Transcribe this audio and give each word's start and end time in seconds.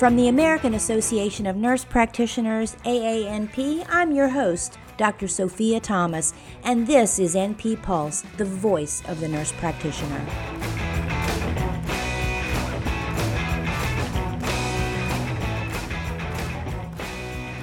From 0.00 0.16
the 0.16 0.28
American 0.28 0.72
Association 0.72 1.44
of 1.46 1.56
Nurse 1.56 1.84
Practitioners, 1.84 2.74
AANP, 2.86 3.84
I'm 3.90 4.12
your 4.12 4.30
host, 4.30 4.78
Dr. 4.96 5.28
Sophia 5.28 5.78
Thomas, 5.78 6.32
and 6.64 6.86
this 6.86 7.18
is 7.18 7.34
NP 7.34 7.82
Pulse, 7.82 8.22
the 8.38 8.46
voice 8.46 9.02
of 9.08 9.20
the 9.20 9.28
nurse 9.28 9.52
practitioner. 9.52 10.24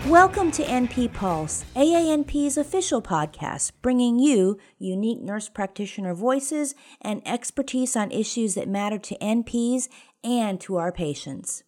Welcome 0.06 0.52
to 0.52 0.64
NP 0.64 1.16
Pulse, 1.16 1.66
AANP's 1.76 2.56
official 2.56 3.02
podcast, 3.02 3.72
bringing 3.82 4.19
you 4.19 4.60
unique 4.78 5.22
nurse 5.22 5.50
practitioner 5.50 6.14
voices 6.14 6.75
and 7.02 7.28
expertise 7.28 7.96
on 7.96 8.11
issues 8.11 8.54
that 8.54 8.69
matter 8.69 9.00
to 9.00 9.18
NPs 9.18 9.88
and 10.24 10.61
to 10.61 10.75
our 10.75 10.92
patients. 10.92 11.64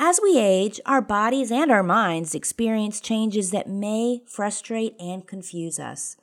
As 0.00 0.20
we 0.22 0.38
age, 0.38 0.80
our 0.86 1.02
bodies 1.02 1.50
and 1.50 1.72
our 1.72 1.82
minds 1.82 2.32
experience 2.32 3.00
changes 3.00 3.50
that 3.50 3.68
may 3.68 4.22
frustrate 4.26 4.94
and 5.00 5.26
confuse 5.26 5.80
us. 5.80 6.16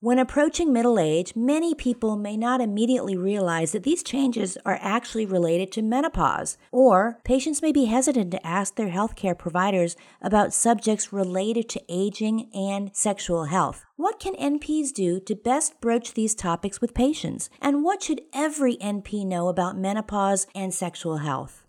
When 0.00 0.18
approaching 0.18 0.70
middle 0.70 0.98
age, 0.98 1.34
many 1.34 1.74
people 1.74 2.16
may 2.16 2.36
not 2.36 2.60
immediately 2.60 3.16
realize 3.16 3.72
that 3.72 3.84
these 3.84 4.02
changes 4.02 4.58
are 4.66 4.78
actually 4.82 5.24
related 5.24 5.72
to 5.72 5.82
menopause, 5.82 6.58
or 6.70 7.18
patients 7.24 7.62
may 7.62 7.72
be 7.72 7.86
hesitant 7.86 8.32
to 8.32 8.46
ask 8.46 8.74
their 8.74 8.90
healthcare 8.90 9.36
providers 9.36 9.96
about 10.20 10.52
subjects 10.52 11.10
related 11.10 11.70
to 11.70 11.82
aging 11.88 12.50
and 12.52 12.94
sexual 12.94 13.46
health. 13.46 13.86
What 13.96 14.20
can 14.20 14.34
NPs 14.34 14.92
do 14.92 15.20
to 15.20 15.34
best 15.34 15.80
broach 15.80 16.12
these 16.12 16.34
topics 16.34 16.82
with 16.82 16.92
patients? 16.92 17.48
And 17.62 17.82
what 17.82 18.02
should 18.02 18.20
every 18.34 18.76
NP 18.76 19.26
know 19.26 19.48
about 19.48 19.78
menopause 19.78 20.46
and 20.54 20.74
sexual 20.74 21.16
health? 21.16 21.65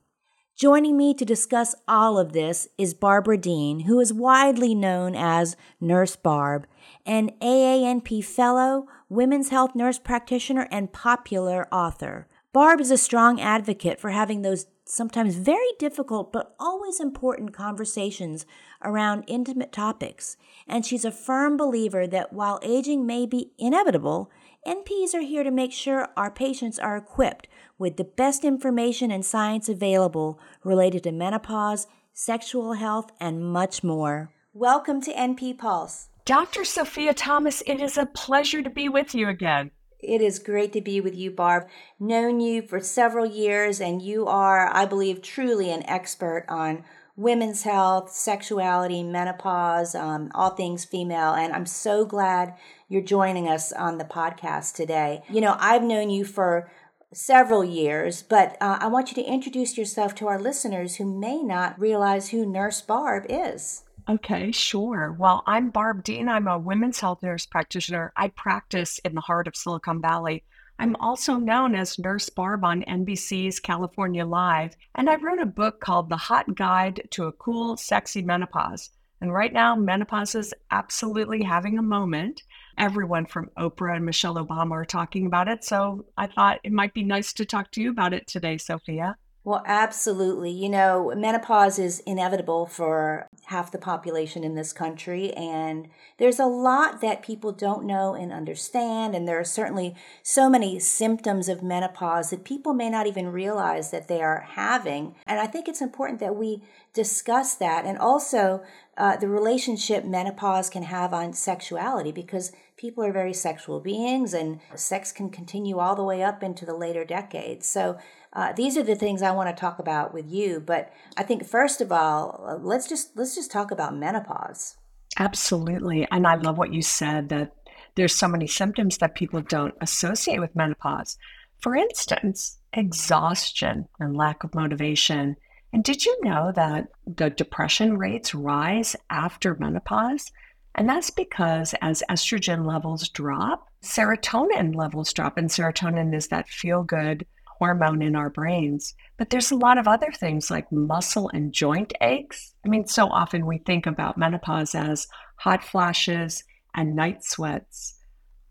Joining 0.58 0.97
me 0.97 1.13
to 1.13 1.23
discuss 1.23 1.75
all 1.88 2.17
of 2.17 2.33
this 2.33 2.67
is 2.80 2.95
Barbara 2.95 3.38
Dehn, 3.38 3.83
who 3.83 4.00
is 4.00 4.11
widely 4.11 4.73
known 4.73 5.14
as 5.14 5.55
Nurse 5.80 6.16
Barb, 6.16 6.66
an 7.05 7.30
AANP 7.39 8.25
Fellow, 8.25 8.88
Women's 9.08 9.49
Health 9.49 9.75
Nurse 9.75 9.99
Practitioner, 9.99 10.67
and 10.72 10.91
popular 10.91 11.67
author. 11.72 12.27
Barb 12.53 12.81
is 12.81 12.89
a 12.89 12.97
strong 12.97 13.39
advocate 13.39 13.99
for 13.99 14.09
having 14.09 14.41
those 14.41 14.66
sometimes 14.83 15.36
very 15.36 15.73
difficult 15.77 16.33
but 16.33 16.55
always 16.59 16.99
important 16.99 17.53
conversations 17.53 18.47
around 18.83 19.25
intimate 19.27 19.71
topics, 19.71 20.38
and 20.67 20.83
she's 20.83 21.05
a 21.05 21.11
firm 21.11 21.55
believer 21.55 22.08
that 22.08 22.33
while 22.33 22.59
aging 22.64 23.05
may 23.05 23.27
be 23.27 23.52
inevitable, 23.59 24.31
NPs 24.66 25.14
are 25.14 25.21
here 25.21 25.44
to 25.44 25.52
make 25.52 25.71
sure 25.71 26.09
our 26.17 26.31
patients 26.31 26.80
are 26.80 26.97
equipped 26.97 27.47
with 27.78 27.97
the 27.97 28.03
best 28.03 28.44
information 28.44 29.11
and 29.11 29.25
science 29.25 29.70
available 29.70 30.39
related 30.64 31.03
to 31.03 31.11
menopause, 31.11 31.88
sexual 32.14 32.73
health, 32.73 33.11
and 33.20 33.44
much 33.44 33.83
more. 33.83 34.31
Welcome 34.53 35.02
to 35.02 35.14
NP 35.14 35.58
Pulse. 35.58 36.09
Dr. 36.25 36.66
Sophia 36.66 37.14
Thomas, 37.14 37.61
it 37.67 37.80
is 37.80 37.98
a 37.98 38.08
pleasure 38.08 38.61
to 38.61 38.70
be 38.70 38.89
with 38.89 39.14
you 39.14 39.30
again. 39.30 39.72
It 40.00 40.22
is 40.22 40.39
great 40.39 40.73
to 40.73 40.81
be 40.81 41.02
with 41.02 41.16
you, 41.16 41.31
Barb. 41.31 41.67
Known 42.00 42.39
you 42.39 42.61
for 42.61 42.80
several 42.80 43.25
years, 43.25 43.80
and 43.80 44.02
you 44.02 44.28
are, 44.28 44.67
I 44.73 44.86
believe, 44.86 45.22
truly 45.22 45.72
an 45.72 45.83
expert 45.88 46.45
on 46.50 46.83
women's 47.16 47.64
health, 47.64 48.11
sexuality, 48.11 49.02
menopause, 49.03 49.95
um, 49.95 50.31
all 50.36 50.52
things 50.52 50.86
female. 50.86 51.33
And 51.33 51.52
I'm 51.52 51.66
so 51.66 52.05
glad 52.05 52.53
you're 52.89 53.02
joining 53.02 53.48
us 53.48 53.72
on 53.72 53.98
the 53.98 54.05
podcast 54.05 54.75
today. 54.75 55.23
You 55.30 55.42
know, 55.42 55.58
I've 55.59 55.83
known 55.83 56.11
you 56.11 56.23
for 56.23 56.70
several 57.14 57.64
years, 57.64 58.22
but 58.22 58.58
uh, 58.60 58.78
I 58.82 58.88
want 58.88 59.10
you 59.10 59.16
to 59.16 59.30
introduce 59.30 59.78
yourself 59.78 60.16
to 60.16 60.28
our 60.28 60.40
listeners 60.40 60.95
who 60.95 61.20
may 61.20 61.42
not 61.42 61.80
realize 61.80 62.30
who 62.30 62.45
Nurse 62.45 62.82
Barb 62.82 63.26
is. 63.30 63.84
Okay, 64.10 64.52
sure. 64.52 65.16
Well, 65.18 65.44
I'm 65.45 65.70
Barb 65.70 66.04
Dehn. 66.04 66.30
I'm 66.30 66.48
a 66.48 66.58
women's 66.58 67.00
health 67.00 67.22
nurse 67.23 67.45
practitioner. 67.45 68.14
I 68.16 68.30
practice 68.30 69.00
in 69.00 69.16
the 69.16 69.22
heart 69.22 69.48
of 69.48 69.56
Silicon 69.56 70.02
Valley. 70.02 70.44
I'm 70.80 70.95
also 70.98 71.36
known 71.36 71.76
as 71.76 71.98
Nurse 71.98 72.30
Barb 72.30 72.64
on 72.64 72.84
NBC's 72.84 73.60
California 73.60 74.26
Live, 74.26 74.78
and 74.95 75.10
I 75.10 75.16
wrote 75.16 75.42
a 75.42 75.45
book 75.45 75.82
called 75.82 76.10
The 76.10 76.18
Hot 76.18 76.56
Guide 76.56 77.08
to 77.12 77.26
a 77.26 77.32
Cool, 77.32 77.78
Sexy 77.78 78.22
Menopause. 78.22 78.92
And 79.20 79.34
right 79.34 79.52
now, 79.52 79.76
menopause 79.76 80.36
is 80.36 80.54
absolutely 80.70 81.42
having 81.42 81.80
a 81.80 81.82
moment 81.82 82.44
everyone 82.77 83.26
from 83.26 83.49
Oprah 83.58 83.95
and 83.95 84.05
Michelle 84.05 84.36
Obama 84.36 84.71
are 84.71 84.86
talking 84.86 85.26
about 85.26 85.48
it. 85.48 85.64
So 85.64 86.05
I 86.17 86.27
thought 86.27 86.60
it 86.64 86.71
might 86.71 86.93
be 86.93 87.04
nice 87.04 87.33
to 87.33 87.45
talk 87.45 87.71
to 87.71 87.82
you 87.82 87.89
about 87.89 88.14
it 88.14 88.27
today, 88.27 88.58
Sophia. 88.58 89.15
Well, 89.48 89.64
absolutely. 89.65 90.52
You 90.52 90.67
know, 90.67 91.14
menopause 91.15 91.80
is 91.80 92.02
inevitable 92.02 92.65
for 92.65 93.30
half 93.45 93.71
the 93.71 93.77
population 93.77 94.43
in 94.43 94.55
this 94.55 94.73
country, 94.73 95.32
and 95.36 95.88
there's 96.17 96.38
a 96.38 96.45
lot 96.45 96.99
that 96.99 97.21
people 97.21 97.54
don't 97.54 97.86
know 97.86 98.14
and 98.14 98.33
understand. 98.33 99.15
And 99.15 99.26
there 99.26 99.39
are 99.39 99.45
certainly 99.45 99.95
so 100.21 100.49
many 100.49 100.80
symptoms 100.80 101.48
of 101.48 101.64
menopause 101.64 102.32
that 102.32 102.44
people 102.44 102.73
may 102.73 102.89
not 102.89 103.08
even 103.08 103.30
realize 103.30 103.89
that 103.92 104.09
they 104.09 104.21
are 104.21 104.42
having. 104.49 105.15
And 105.26 105.39
I 105.39 105.48
think 105.48 105.70
it's 105.70 105.82
important 105.82 106.20
that 106.20 106.36
we 106.36 106.61
discuss 106.92 107.55
that 107.55 107.86
and 107.86 107.98
also 107.98 108.64
uh, 108.98 109.15
the 109.15 109.30
relationship 109.30 110.04
menopause 110.04 110.70
can 110.70 110.83
have 110.83 111.14
on 111.14 111.32
sexuality 111.32 112.11
because 112.11 112.52
people 112.77 113.04
are 113.04 113.11
very 113.11 113.33
sexual 113.33 113.80
beings 113.80 114.33
and 114.33 114.60
sex 114.76 115.11
can 115.11 115.30
continue 115.30 115.80
all 115.80 115.95
the 115.95 116.04
way 116.04 116.23
up 116.23 116.43
into 116.43 116.65
the 116.65 116.76
later 116.76 117.04
decades. 117.04 117.67
So 117.67 117.98
uh, 118.33 118.54
these 118.54 118.77
are 118.77 118.83
the 118.83 118.95
things 118.95 119.21
I 119.21 119.32
want 119.32 119.49
to 119.49 119.60
talk 119.60 119.80
about 119.80 120.14
with 120.14 120.27
you. 120.27 120.60
But 120.60 120.93
I 121.17 121.23
think 121.23 121.45
first 121.45 121.82
of 121.82 121.92
all, 121.92 122.45
uh, 122.48 122.58
let's 122.58 122.88
just 122.88 123.17
let's 123.17 123.36
just 123.36 123.52
talk 123.52 123.71
about 123.71 123.95
menopause. 123.95 124.77
Absolutely, 125.20 126.08
and 126.11 126.27
I 126.27 126.36
love 126.36 126.58
what 126.58 126.73
you 126.73 126.83
said 126.83 127.30
that 127.30 127.55
there's 127.95 128.13
so 128.13 128.27
many 128.27 128.45
symptoms 128.45 129.00
that 129.00 129.15
people 129.15 129.42
don't 129.42 129.74
associate 129.81 130.39
with 130.39 130.56
menopause. 130.56 131.18
For 131.59 131.75
instance, 131.75 132.59
exhaustion 132.74 133.88
and 134.00 134.15
lack 134.15 134.44
of 134.44 134.54
motivation. 134.54 135.36
And 135.74 135.83
did 135.83 136.06
you 136.06 136.15
know 136.24 136.51
that 136.56 136.89
the 137.07 137.31
depression 137.31 137.98
rates 137.98 138.36
rise 138.36 138.95
after 139.09 139.56
menopause? 139.56 140.31
And 140.77 140.88
that's 140.88 141.10
because 141.10 141.74
as 141.81 142.04
estrogen 142.10 142.65
levels 142.65 143.10
drop, 143.10 143.68
serotonin 143.83 144.75
levels 144.75 145.12
drop. 145.12 145.38
And 145.38 145.50
serotonin 145.50 146.15
is 146.15 146.27
that 146.27 146.48
feel 146.48 146.83
good 146.83 147.25
hormone 147.57 148.04
in 148.04 148.15
our 148.15 148.30
brains. 148.30 148.94
But 149.18 149.31
there's 149.31 149.50
a 149.50 149.56
lot 149.56 149.80
of 149.80 149.88
other 149.88 150.12
things 150.12 150.51
like 150.51 150.71
muscle 150.71 151.30
and 151.33 151.51
joint 151.51 151.94
aches. 152.01 152.54
I 152.63 152.69
mean, 152.69 152.86
so 152.86 153.07
often 153.07 153.48
we 153.48 153.57
think 153.57 153.88
about 153.88 154.18
menopause 154.18 154.75
as 154.75 155.07
hot 155.38 155.63
flashes 155.63 156.44
and 156.75 156.95
night 156.95 157.24
sweats. 157.24 157.95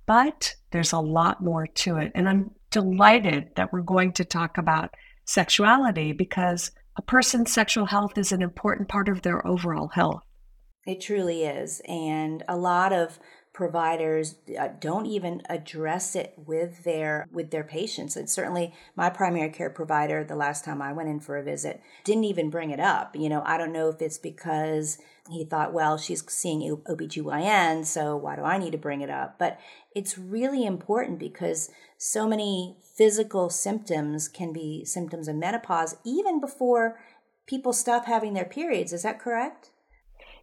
But 0.07 0.55
there's 0.73 0.93
a 0.93 0.99
lot 0.99 1.43
more 1.43 1.67
to 1.67 1.99
it. 1.99 2.13
And 2.17 2.29
I'm 2.29 2.51
delighted 2.71 3.51
that 3.55 3.73
we're 3.73 3.83
going 3.83 4.13
to 4.15 4.25
talk 4.25 4.59
about 4.59 4.95
sexuality 5.25 6.13
because 6.13 6.73
a 6.97 7.03
person's 7.03 7.53
sexual 7.53 7.87
health 7.87 8.19
is 8.19 8.33
an 8.33 8.43
important 8.43 8.89
part 8.89 9.09
of 9.09 9.23
their 9.23 9.47
overall 9.47 9.89
health. 9.89 10.26
It 10.87 11.01
truly 11.01 11.45
is. 11.45 11.83
And 11.87 12.45
a 12.49 12.57
lot 12.57 12.93
of 12.93 13.19
providers 13.57 14.35
uh, 14.61 14.69
don't 14.79 15.07
even 15.07 15.41
address 15.49 16.15
it 16.15 16.35
with 16.37 16.85
their 16.85 17.27
with 17.33 17.51
their 17.51 17.65
patients 17.65 18.15
and 18.15 18.29
certainly 18.29 18.71
my 18.95 19.09
primary 19.09 19.49
care 19.49 19.71
provider 19.71 20.23
the 20.23 20.37
last 20.37 20.63
time 20.63 20.83
I 20.83 20.93
went 20.93 21.09
in 21.09 21.21
for 21.21 21.39
a 21.39 21.43
visit 21.43 21.81
didn't 22.05 22.25
even 22.25 22.51
bring 22.51 22.71
it 22.71 22.79
up 22.79 23.17
you 23.17 23.31
know 23.31 23.43
I 23.47 23.57
don't 23.57 23.73
know 23.73 23.89
if 23.89 24.03
it's 24.03 24.19
because 24.19 24.99
he 25.31 25.43
thought 25.43 25.73
well 25.73 25.97
she's 25.97 26.23
seeing 26.31 26.61
OBGYN 26.87 27.87
so 27.87 28.15
why 28.15 28.37
do 28.37 28.43
I 28.43 28.59
need 28.59 28.73
to 28.73 28.79
bring 28.79 29.01
it 29.01 29.09
up 29.09 29.39
but 29.39 29.59
it's 29.95 30.19
really 30.19 30.67
important 30.67 31.19
because 31.19 31.71
so 31.97 32.29
many 32.29 32.77
physical 32.83 33.49
symptoms 33.49 34.29
can 34.29 34.53
be 34.53 34.85
symptoms 34.85 35.29
of 35.29 35.37
menopause 35.37 35.97
even 36.05 36.43
before 36.43 36.99
people 37.47 37.73
stop 37.73 38.05
having 38.05 38.35
their 38.35 38.45
periods 38.45 38.93
is 38.93 39.03
that 39.03 39.19
correct 39.19 39.71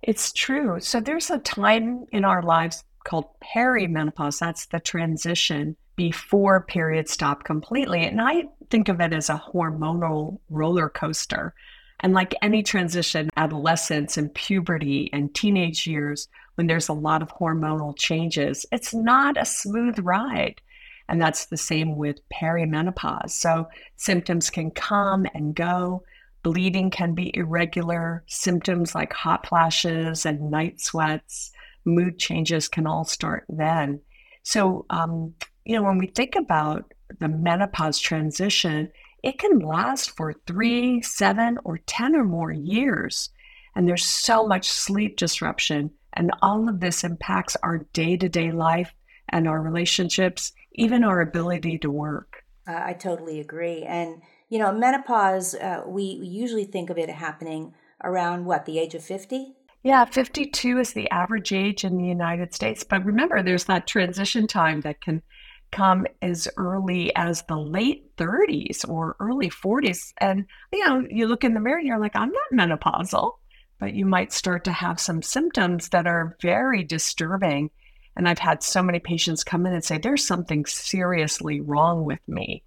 it's 0.03 0.31
true. 0.33 0.79
So 0.79 0.99
there's 0.99 1.29
a 1.29 1.39
time 1.39 2.05
in 2.11 2.25
our 2.25 2.43
lives 2.43 2.83
called 3.03 3.25
perimenopause. 3.55 4.39
That's 4.39 4.67
the 4.67 4.79
transition 4.79 5.75
before 5.95 6.61
periods 6.61 7.11
stop 7.11 7.43
completely. 7.43 8.05
And 8.05 8.21
I 8.21 8.45
think 8.69 8.89
of 8.89 8.99
it 8.99 9.13
as 9.13 9.29
a 9.29 9.41
hormonal 9.53 10.39
roller 10.49 10.89
coaster. 10.89 11.53
And 11.99 12.13
like 12.13 12.35
any 12.41 12.63
transition, 12.63 13.29
adolescence 13.37 14.17
and 14.17 14.33
puberty 14.33 15.09
and 15.13 15.33
teenage 15.33 15.87
years, 15.87 16.27
when 16.55 16.67
there's 16.67 16.89
a 16.89 16.93
lot 16.93 17.21
of 17.21 17.29
hormonal 17.29 17.97
changes, 17.97 18.65
it's 18.71 18.93
not 18.93 19.41
a 19.41 19.45
smooth 19.45 19.99
ride. 19.99 20.61
And 21.07 21.21
that's 21.21 21.45
the 21.45 21.57
same 21.57 21.95
with 21.95 22.19
perimenopause. 22.29 23.31
So 23.31 23.69
symptoms 23.95 24.49
can 24.49 24.71
come 24.71 25.25
and 25.33 25.55
go. 25.55 26.03
Bleeding 26.43 26.89
can 26.89 27.13
be 27.13 27.35
irregular. 27.35 28.23
Symptoms 28.27 28.93
like 28.93 29.13
hot 29.13 29.47
flashes 29.47 30.25
and 30.25 30.51
night 30.51 30.81
sweats, 30.81 31.51
mood 31.85 32.19
changes 32.19 32.67
can 32.67 32.85
all 32.85 33.05
start 33.05 33.45
then. 33.49 34.01
So, 34.43 34.85
um, 34.89 35.33
you 35.65 35.75
know, 35.75 35.83
when 35.83 35.97
we 35.97 36.07
think 36.07 36.35
about 36.35 36.93
the 37.19 37.29
menopause 37.29 37.99
transition, 37.99 38.91
it 39.23 39.39
can 39.39 39.59
last 39.59 40.11
for 40.17 40.33
three, 40.45 41.01
seven, 41.01 41.57
or 41.63 41.77
10 41.77 42.15
or 42.15 42.25
more 42.25 42.51
years. 42.51 43.29
And 43.75 43.87
there's 43.87 44.05
so 44.05 44.45
much 44.45 44.69
sleep 44.69 45.15
disruption. 45.17 45.91
And 46.13 46.31
all 46.41 46.67
of 46.67 46.81
this 46.81 47.03
impacts 47.03 47.55
our 47.63 47.79
day 47.93 48.17
to 48.17 48.29
day 48.29 48.51
life 48.51 48.93
and 49.29 49.47
our 49.47 49.61
relationships, 49.61 50.51
even 50.73 51.03
our 51.03 51.21
ability 51.21 51.79
to 51.79 51.89
work. 51.89 52.43
Uh, 52.67 52.81
I 52.83 52.93
totally 52.93 53.39
agree. 53.39 53.83
And, 53.83 54.21
you 54.53 54.59
know, 54.59 54.71
menopause, 54.71 55.55
uh, 55.55 55.81
we 55.83 56.03
usually 56.03 56.63
think 56.63 56.91
of 56.91 56.99
it 56.99 57.09
happening 57.09 57.73
around 58.03 58.45
what, 58.45 58.67
the 58.67 58.77
age 58.77 58.93
of 58.93 59.03
50? 59.03 59.51
Yeah, 59.81 60.05
52 60.05 60.77
is 60.77 60.93
the 60.93 61.09
average 61.09 61.51
age 61.51 61.83
in 61.83 61.97
the 61.97 62.05
United 62.05 62.53
States. 62.53 62.83
But 62.83 63.03
remember, 63.03 63.41
there's 63.41 63.63
that 63.63 63.87
transition 63.87 64.45
time 64.45 64.81
that 64.81 65.01
can 65.01 65.23
come 65.71 66.05
as 66.21 66.47
early 66.55 67.15
as 67.15 67.41
the 67.47 67.57
late 67.57 68.15
30s 68.17 68.87
or 68.87 69.15
early 69.19 69.49
40s. 69.49 70.13
And, 70.19 70.45
you 70.71 70.87
know, 70.87 71.03
you 71.09 71.25
look 71.25 71.43
in 71.43 71.55
the 71.55 71.59
mirror 71.59 71.79
and 71.79 71.87
you're 71.87 71.97
like, 71.97 72.15
I'm 72.15 72.31
not 72.31 72.69
menopausal, 72.69 73.31
but 73.79 73.95
you 73.95 74.05
might 74.05 74.31
start 74.31 74.65
to 74.65 74.71
have 74.71 74.99
some 74.99 75.23
symptoms 75.23 75.89
that 75.89 76.05
are 76.05 76.37
very 76.43 76.83
disturbing. 76.83 77.71
And 78.15 78.29
I've 78.29 78.37
had 78.37 78.61
so 78.61 78.83
many 78.83 78.99
patients 78.99 79.43
come 79.43 79.65
in 79.65 79.73
and 79.73 79.83
say, 79.83 79.97
There's 79.97 80.23
something 80.23 80.67
seriously 80.67 81.59
wrong 81.59 82.05
with 82.05 82.19
me. 82.27 82.61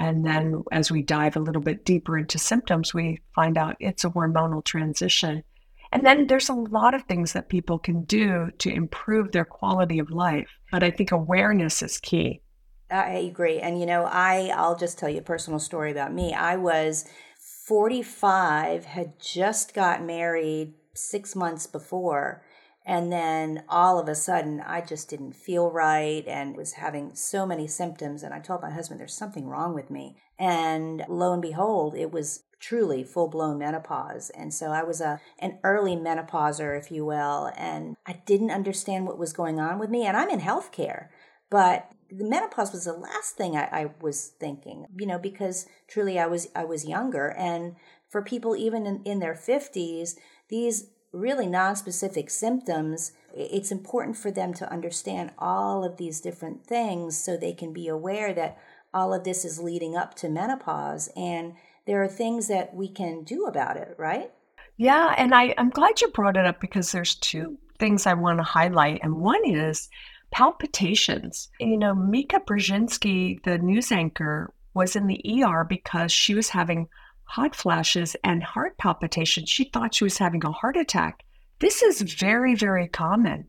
And 0.00 0.24
then 0.24 0.64
as 0.72 0.90
we 0.90 1.02
dive 1.02 1.36
a 1.36 1.40
little 1.40 1.60
bit 1.60 1.84
deeper 1.84 2.16
into 2.16 2.38
symptoms, 2.38 2.94
we 2.94 3.20
find 3.34 3.58
out 3.58 3.76
it's 3.80 4.02
a 4.02 4.08
hormonal 4.08 4.64
transition. 4.64 5.44
And 5.92 6.06
then 6.06 6.26
there's 6.26 6.48
a 6.48 6.54
lot 6.54 6.94
of 6.94 7.02
things 7.02 7.34
that 7.34 7.50
people 7.50 7.78
can 7.78 8.04
do 8.04 8.50
to 8.58 8.72
improve 8.72 9.30
their 9.30 9.44
quality 9.44 9.98
of 9.98 10.10
life. 10.10 10.48
But 10.72 10.82
I 10.82 10.90
think 10.90 11.12
awareness 11.12 11.82
is 11.82 11.98
key. 11.98 12.40
I 12.90 13.10
agree. 13.30 13.58
And 13.58 13.78
you 13.78 13.84
know, 13.84 14.04
I 14.06 14.50
I'll 14.56 14.76
just 14.76 14.98
tell 14.98 15.10
you 15.10 15.18
a 15.18 15.22
personal 15.22 15.58
story 15.58 15.90
about 15.90 16.14
me. 16.14 16.32
I 16.32 16.56
was 16.56 17.04
45, 17.66 18.86
had 18.86 19.20
just 19.20 19.74
got 19.74 20.02
married 20.02 20.72
6 20.94 21.36
months 21.36 21.66
before, 21.66 22.42
and 22.90 23.12
then 23.12 23.62
all 23.68 24.00
of 24.00 24.08
a 24.08 24.16
sudden 24.16 24.60
I 24.60 24.80
just 24.80 25.08
didn't 25.08 25.36
feel 25.36 25.70
right 25.70 26.24
and 26.26 26.56
was 26.56 26.72
having 26.72 27.14
so 27.14 27.46
many 27.46 27.68
symptoms 27.68 28.24
and 28.24 28.34
I 28.34 28.40
told 28.40 28.62
my 28.62 28.70
husband 28.72 28.98
there's 28.98 29.14
something 29.14 29.46
wrong 29.46 29.74
with 29.74 29.90
me. 29.90 30.16
And 30.40 31.04
lo 31.08 31.32
and 31.32 31.40
behold, 31.40 31.94
it 31.94 32.10
was 32.10 32.42
truly 32.58 33.04
full 33.04 33.28
blown 33.28 33.60
menopause. 33.60 34.30
And 34.30 34.52
so 34.52 34.72
I 34.72 34.82
was 34.82 35.00
a 35.00 35.20
an 35.38 35.60
early 35.62 35.94
menopauser, 35.94 36.76
if 36.76 36.90
you 36.90 37.04
will, 37.04 37.52
and 37.56 37.94
I 38.08 38.20
didn't 38.26 38.50
understand 38.50 39.06
what 39.06 39.20
was 39.20 39.32
going 39.32 39.60
on 39.60 39.78
with 39.78 39.88
me. 39.88 40.04
And 40.04 40.16
I'm 40.16 40.28
in 40.28 40.40
healthcare, 40.40 41.10
but 41.48 41.92
the 42.10 42.24
menopause 42.24 42.72
was 42.72 42.86
the 42.86 42.92
last 42.92 43.36
thing 43.36 43.56
I, 43.56 43.68
I 43.70 43.90
was 44.00 44.32
thinking, 44.40 44.86
you 44.98 45.06
know, 45.06 45.18
because 45.20 45.68
truly 45.86 46.18
I 46.18 46.26
was 46.26 46.48
I 46.56 46.64
was 46.64 46.88
younger. 46.88 47.28
And 47.38 47.76
for 48.08 48.20
people 48.20 48.56
even 48.56 48.84
in, 48.84 49.04
in 49.04 49.20
their 49.20 49.36
fifties, 49.36 50.18
these 50.48 50.88
really 51.12 51.46
non-specific 51.46 52.30
symptoms 52.30 53.12
it's 53.34 53.70
important 53.70 54.16
for 54.16 54.30
them 54.30 54.52
to 54.52 54.72
understand 54.72 55.30
all 55.38 55.84
of 55.84 55.96
these 55.96 56.20
different 56.20 56.64
things 56.64 57.16
so 57.16 57.36
they 57.36 57.52
can 57.52 57.72
be 57.72 57.88
aware 57.88 58.32
that 58.32 58.58
all 58.92 59.14
of 59.14 59.24
this 59.24 59.44
is 59.44 59.60
leading 59.60 59.96
up 59.96 60.14
to 60.14 60.28
menopause 60.28 61.08
and 61.16 61.54
there 61.86 62.02
are 62.02 62.08
things 62.08 62.48
that 62.48 62.74
we 62.74 62.88
can 62.88 63.24
do 63.24 63.46
about 63.46 63.76
it, 63.76 63.94
right? 63.98 64.30
Yeah, 64.76 65.14
and 65.16 65.34
I, 65.34 65.54
I'm 65.58 65.70
glad 65.70 66.00
you 66.00 66.08
brought 66.08 66.36
it 66.36 66.46
up 66.46 66.60
because 66.60 66.92
there's 66.92 67.16
two 67.16 67.58
things 67.78 68.06
I 68.06 68.14
want 68.14 68.38
to 68.38 68.44
highlight. 68.44 69.00
And 69.02 69.16
one 69.16 69.44
is 69.44 69.88
palpitations. 70.30 71.48
You 71.58 71.76
know, 71.76 71.94
Mika 71.94 72.40
Brzezinski, 72.40 73.42
the 73.42 73.58
news 73.58 73.90
anchor, 73.90 74.52
was 74.74 74.94
in 74.94 75.06
the 75.06 75.20
ER 75.44 75.64
because 75.64 76.12
she 76.12 76.34
was 76.34 76.48
having 76.48 76.88
hot 77.30 77.54
flashes 77.54 78.16
and 78.24 78.42
heart 78.42 78.76
palpitations. 78.76 79.48
She 79.48 79.62
thought 79.62 79.94
she 79.94 80.02
was 80.02 80.18
having 80.18 80.44
a 80.44 80.50
heart 80.50 80.76
attack. 80.76 81.22
This 81.60 81.80
is 81.80 82.00
very, 82.00 82.56
very 82.56 82.88
common 82.88 83.46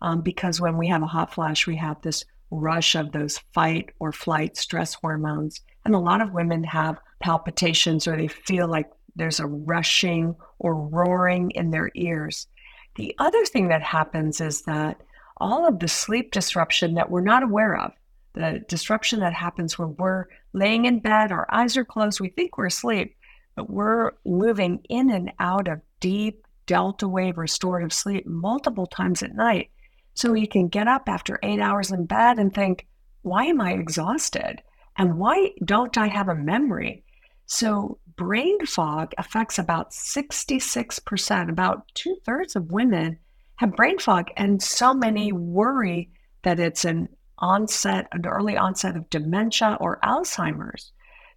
um, 0.00 0.20
because 0.20 0.60
when 0.60 0.78
we 0.78 0.86
have 0.86 1.02
a 1.02 1.08
hot 1.08 1.34
flash, 1.34 1.66
we 1.66 1.74
have 1.76 2.00
this 2.00 2.24
rush 2.52 2.94
of 2.94 3.10
those 3.10 3.40
fight 3.52 3.90
or 3.98 4.12
flight 4.12 4.56
stress 4.56 4.94
hormones. 4.94 5.60
And 5.84 5.96
a 5.96 5.98
lot 5.98 6.20
of 6.20 6.32
women 6.32 6.62
have 6.62 7.00
palpitations 7.18 8.06
or 8.06 8.16
they 8.16 8.28
feel 8.28 8.68
like 8.68 8.88
there's 9.16 9.40
a 9.40 9.46
rushing 9.46 10.36
or 10.60 10.76
roaring 10.88 11.50
in 11.50 11.72
their 11.72 11.90
ears. 11.96 12.46
The 12.94 13.16
other 13.18 13.44
thing 13.46 13.66
that 13.68 13.82
happens 13.82 14.40
is 14.40 14.62
that 14.62 15.02
all 15.38 15.66
of 15.66 15.80
the 15.80 15.88
sleep 15.88 16.30
disruption 16.30 16.94
that 16.94 17.10
we're 17.10 17.20
not 17.20 17.42
aware 17.42 17.76
of, 17.76 17.90
the 18.34 18.62
disruption 18.68 19.18
that 19.20 19.32
happens 19.32 19.76
when 19.76 19.96
we're 19.96 20.26
laying 20.52 20.84
in 20.84 21.00
bed, 21.00 21.32
our 21.32 21.48
eyes 21.52 21.76
are 21.76 21.84
closed, 21.84 22.20
we 22.20 22.28
think 22.28 22.56
we're 22.56 22.66
asleep, 22.66 23.16
but 23.54 23.70
we're 23.70 24.12
moving 24.24 24.80
in 24.88 25.10
and 25.10 25.32
out 25.38 25.68
of 25.68 25.80
deep 26.00 26.46
delta 26.66 27.06
wave 27.06 27.38
restorative 27.38 27.92
sleep 27.92 28.26
multiple 28.26 28.86
times 28.86 29.22
at 29.22 29.34
night. 29.34 29.70
So 30.14 30.34
you 30.34 30.48
can 30.48 30.68
get 30.68 30.88
up 30.88 31.08
after 31.08 31.38
eight 31.42 31.60
hours 31.60 31.90
in 31.90 32.06
bed 32.06 32.38
and 32.38 32.54
think, 32.54 32.86
why 33.22 33.44
am 33.44 33.60
I 33.60 33.72
exhausted? 33.72 34.62
And 34.96 35.18
why 35.18 35.50
don't 35.64 35.96
I 35.98 36.06
have 36.06 36.28
a 36.28 36.34
memory? 36.34 37.04
So, 37.46 37.98
brain 38.16 38.64
fog 38.64 39.12
affects 39.18 39.58
about 39.58 39.90
66%, 39.90 41.50
about 41.50 41.88
two 41.94 42.16
thirds 42.24 42.54
of 42.54 42.70
women 42.70 43.18
have 43.56 43.76
brain 43.76 43.98
fog, 43.98 44.28
and 44.36 44.62
so 44.62 44.94
many 44.94 45.32
worry 45.32 46.10
that 46.42 46.60
it's 46.60 46.84
an 46.84 47.08
onset, 47.38 48.08
an 48.12 48.26
early 48.26 48.56
onset 48.56 48.96
of 48.96 49.10
dementia 49.10 49.76
or 49.80 50.00
Alzheimer's. 50.02 50.92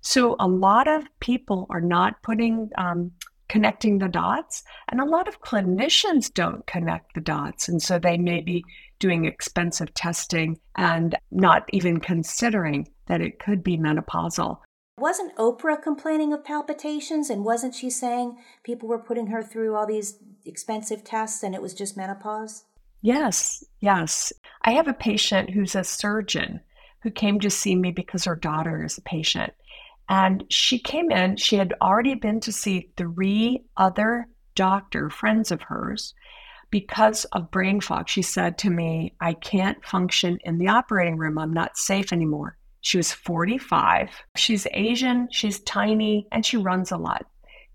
So, 0.07 0.37
a 0.39 0.47
lot 0.47 0.87
of 0.87 1.03
people 1.19 1.67
are 1.69 1.81
not 1.81 2.23
putting, 2.23 2.69
um, 2.77 3.11
connecting 3.49 3.97
the 3.97 4.07
dots, 4.07 4.63
and 4.87 5.01
a 5.01 5.05
lot 5.05 5.27
of 5.27 5.41
clinicians 5.41 6.33
don't 6.33 6.65
connect 6.65 7.13
the 7.13 7.19
dots. 7.19 7.67
And 7.67 7.81
so 7.81 7.99
they 7.99 8.17
may 8.17 8.39
be 8.39 8.63
doing 8.99 9.25
expensive 9.25 9.93
testing 9.93 10.59
and 10.77 11.13
not 11.29 11.65
even 11.73 11.99
considering 11.99 12.87
that 13.07 13.19
it 13.19 13.37
could 13.39 13.61
be 13.61 13.77
menopausal. 13.77 14.59
Wasn't 14.97 15.35
Oprah 15.35 15.83
complaining 15.83 16.31
of 16.31 16.45
palpitations? 16.45 17.29
And 17.29 17.43
wasn't 17.43 17.75
she 17.75 17.89
saying 17.89 18.37
people 18.63 18.87
were 18.87 19.03
putting 19.03 19.27
her 19.27 19.43
through 19.43 19.75
all 19.75 19.85
these 19.85 20.19
expensive 20.45 21.03
tests 21.03 21.43
and 21.43 21.53
it 21.53 21.61
was 21.61 21.73
just 21.73 21.97
menopause? 21.97 22.63
Yes, 23.01 23.61
yes. 23.81 24.31
I 24.61 24.71
have 24.71 24.87
a 24.87 24.93
patient 24.93 25.49
who's 25.49 25.75
a 25.75 25.83
surgeon 25.83 26.61
who 27.03 27.11
came 27.11 27.39
to 27.41 27.49
see 27.49 27.75
me 27.75 27.91
because 27.91 28.25
her 28.25 28.35
daughter 28.35 28.83
is 28.83 28.97
a 28.97 29.01
patient. 29.01 29.53
And 30.09 30.45
she 30.49 30.79
came 30.79 31.11
in, 31.11 31.35
she 31.35 31.57
had 31.57 31.73
already 31.81 32.15
been 32.15 32.39
to 32.41 32.51
see 32.51 32.91
three 32.95 33.63
other 33.75 34.27
doctor 34.55 35.09
friends 35.09 35.51
of 35.51 35.61
hers 35.61 36.13
because 36.71 37.25
of 37.25 37.51
brain 37.51 37.81
fog. 37.81 38.09
She 38.09 38.21
said 38.21 38.57
to 38.59 38.69
me, 38.69 39.13
I 39.21 39.33
can't 39.33 39.83
function 39.85 40.37
in 40.43 40.57
the 40.57 40.67
operating 40.67 41.17
room. 41.17 41.37
I'm 41.37 41.53
not 41.53 41.77
safe 41.77 42.11
anymore. 42.11 42.57
She 42.81 42.97
was 42.97 43.11
45. 43.11 44.09
She's 44.35 44.67
Asian, 44.71 45.27
she's 45.31 45.59
tiny, 45.61 46.27
and 46.31 46.45
she 46.45 46.57
runs 46.57 46.91
a 46.91 46.97
lot. 46.97 47.25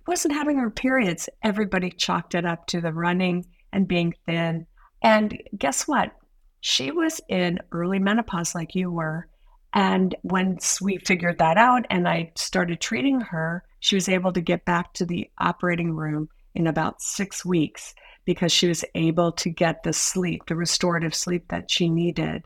Wasn't 0.07 0.35
having 0.35 0.59
her 0.59 0.71
periods. 0.71 1.29
Everybody 1.43 1.91
chalked 1.91 2.35
it 2.35 2.45
up 2.45 2.67
to 2.69 2.81
the 2.81 2.93
running 2.93 3.45
and 3.73 3.87
being 3.87 4.15
thin. 4.27 4.67
And 5.03 5.41
guess 5.57 5.87
what? 5.87 6.13
She 6.61 6.91
was 6.91 7.21
in 7.29 7.59
early 7.73 7.99
menopause, 7.99 8.55
like 8.55 8.75
you 8.75 8.91
were. 8.91 9.29
And 9.75 10.15
once 10.23 10.81
we 10.81 10.99
figured 10.99 11.39
that 11.39 11.57
out 11.57 11.87
and 11.89 12.07
I 12.07 12.33
started 12.35 12.81
treating 12.81 13.21
her, 13.21 13.65
she 13.81 13.95
was 13.95 14.09
able 14.09 14.33
to 14.33 14.41
get 14.41 14.65
back 14.65 14.93
to 14.95 15.07
the 15.07 15.31
operating 15.39 15.95
room 15.95 16.29
in 16.55 16.67
about 16.67 17.01
six 17.01 17.45
weeks 17.45 17.95
because 18.25 18.53
she 18.53 18.69
was 18.69 18.85
able 18.95 19.33
to 19.33 19.51
get 19.51 19.83
the 19.83 19.93
sleep, 19.93 20.47
the 20.47 20.55
restorative 20.55 21.15
sleep 21.15 21.49
that 21.49 21.71
she 21.71 21.89
needed. 21.89 22.45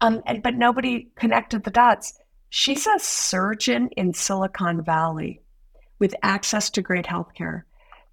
Um, 0.00 0.22
and, 0.26 0.42
but 0.42 0.54
nobody 0.54 1.08
connected 1.16 1.64
the 1.64 1.70
dots. 1.70 2.18
She's 2.50 2.86
a 2.86 2.98
surgeon 2.98 3.88
in 3.96 4.12
Silicon 4.14 4.82
Valley 4.82 5.40
with 5.98 6.14
access 6.22 6.70
to 6.70 6.82
great 6.82 7.06
health 7.06 7.34
care. 7.34 7.66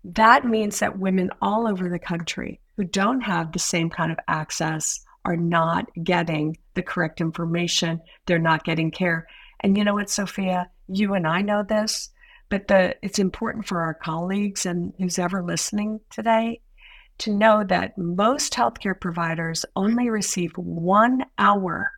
That 0.04 0.46
means 0.46 0.80
that 0.80 1.00
women 1.00 1.32
all 1.42 1.68
over 1.68 1.90
the 1.90 2.00
country 2.00 2.60
who 2.78 2.84
don't 2.84 3.22
have 3.22 3.52
the 3.52 3.60
same 3.60 3.90
kind 3.90 4.12
of 4.12 4.20
access 4.28 5.04
are 5.26 5.36
not 5.36 5.90
getting 6.04 6.58
the 6.76 6.84
correct 6.84 7.20
information. 7.20 8.00
They're 8.26 8.40
not 8.40 8.64
getting 8.64 8.92
care. 8.92 9.28
And 9.60 9.78
you 9.78 9.84
know 9.84 9.96
what, 9.96 10.10
Sophia? 10.10 10.70
You 10.88 11.16
and 11.16 11.28
I 11.28 11.42
know 11.42 11.64
this, 11.64 12.10
but 12.50 12.68
the, 12.68 12.96
it's 13.02 13.20
important 13.20 13.66
for 13.66 13.82
our 13.82 13.96
colleagues 13.96 14.66
and 14.66 14.94
who's 15.00 15.18
ever 15.18 15.44
listening 15.44 16.00
today 16.12 16.62
to 17.18 17.34
know 17.34 17.64
that 17.64 17.98
most 17.98 18.54
healthcare 18.54 19.00
providers 19.00 19.66
only 19.76 20.10
receive 20.10 20.52
one 20.58 21.26
hour 21.38 21.92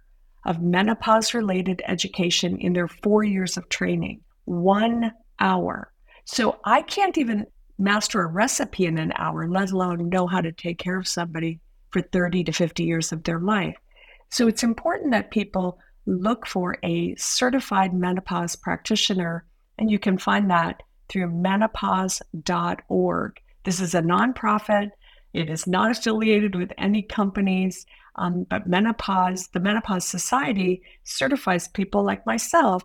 of 0.46 0.62
menopause 0.62 1.34
related 1.34 1.82
education 1.88 2.58
in 2.60 2.74
their 2.74 2.88
four 2.88 3.24
years 3.24 3.58
of 3.58 3.68
training. 3.68 4.22
One 4.46 5.12
hour. 5.40 5.92
So 6.26 6.60
I 6.64 6.82
can't 6.84 7.18
even 7.18 7.48
master 7.78 8.22
a 8.22 8.28
recipe 8.28 8.86
in 8.86 8.98
an 8.98 9.12
hour, 9.18 9.50
let 9.50 9.72
alone 9.72 10.10
know 10.10 10.28
how 10.28 10.42
to 10.42 10.52
take 10.52 10.78
care 10.78 10.98
of 10.98 11.08
somebody 11.08 11.60
for 11.92 12.02
30 12.02 12.44
to 12.46 12.52
50 12.52 12.84
years 12.84 13.12
of 13.12 13.24
their 13.24 13.40
life. 13.40 13.76
So 14.30 14.48
it's 14.48 14.64
important 14.64 15.12
that 15.12 15.32
people 15.32 15.80
look 16.06 16.48
for 16.48 16.78
a 16.84 17.16
certified 17.16 17.94
menopause 17.94 18.56
practitioner 18.56 19.46
And 19.80 19.92
you 19.92 20.00
can 20.00 20.18
find 20.18 20.50
that 20.50 20.82
through 21.08 21.30
menopause.org. 21.30 22.22
This 23.64 23.80
is 23.80 23.94
a 23.94 24.02
nonprofit. 24.02 24.90
It 25.34 25.50
is 25.52 25.68
not 25.68 25.92
affiliated 25.92 26.56
with 26.56 26.72
any 26.80 27.04
companies, 27.04 27.86
um, 28.16 28.46
but 28.50 28.66
menopause, 28.66 29.50
the 29.50 29.60
Menopause 29.60 30.08
Society 30.08 30.82
certifies 31.04 31.68
people 31.68 32.04
like 32.04 32.26
myself 32.26 32.84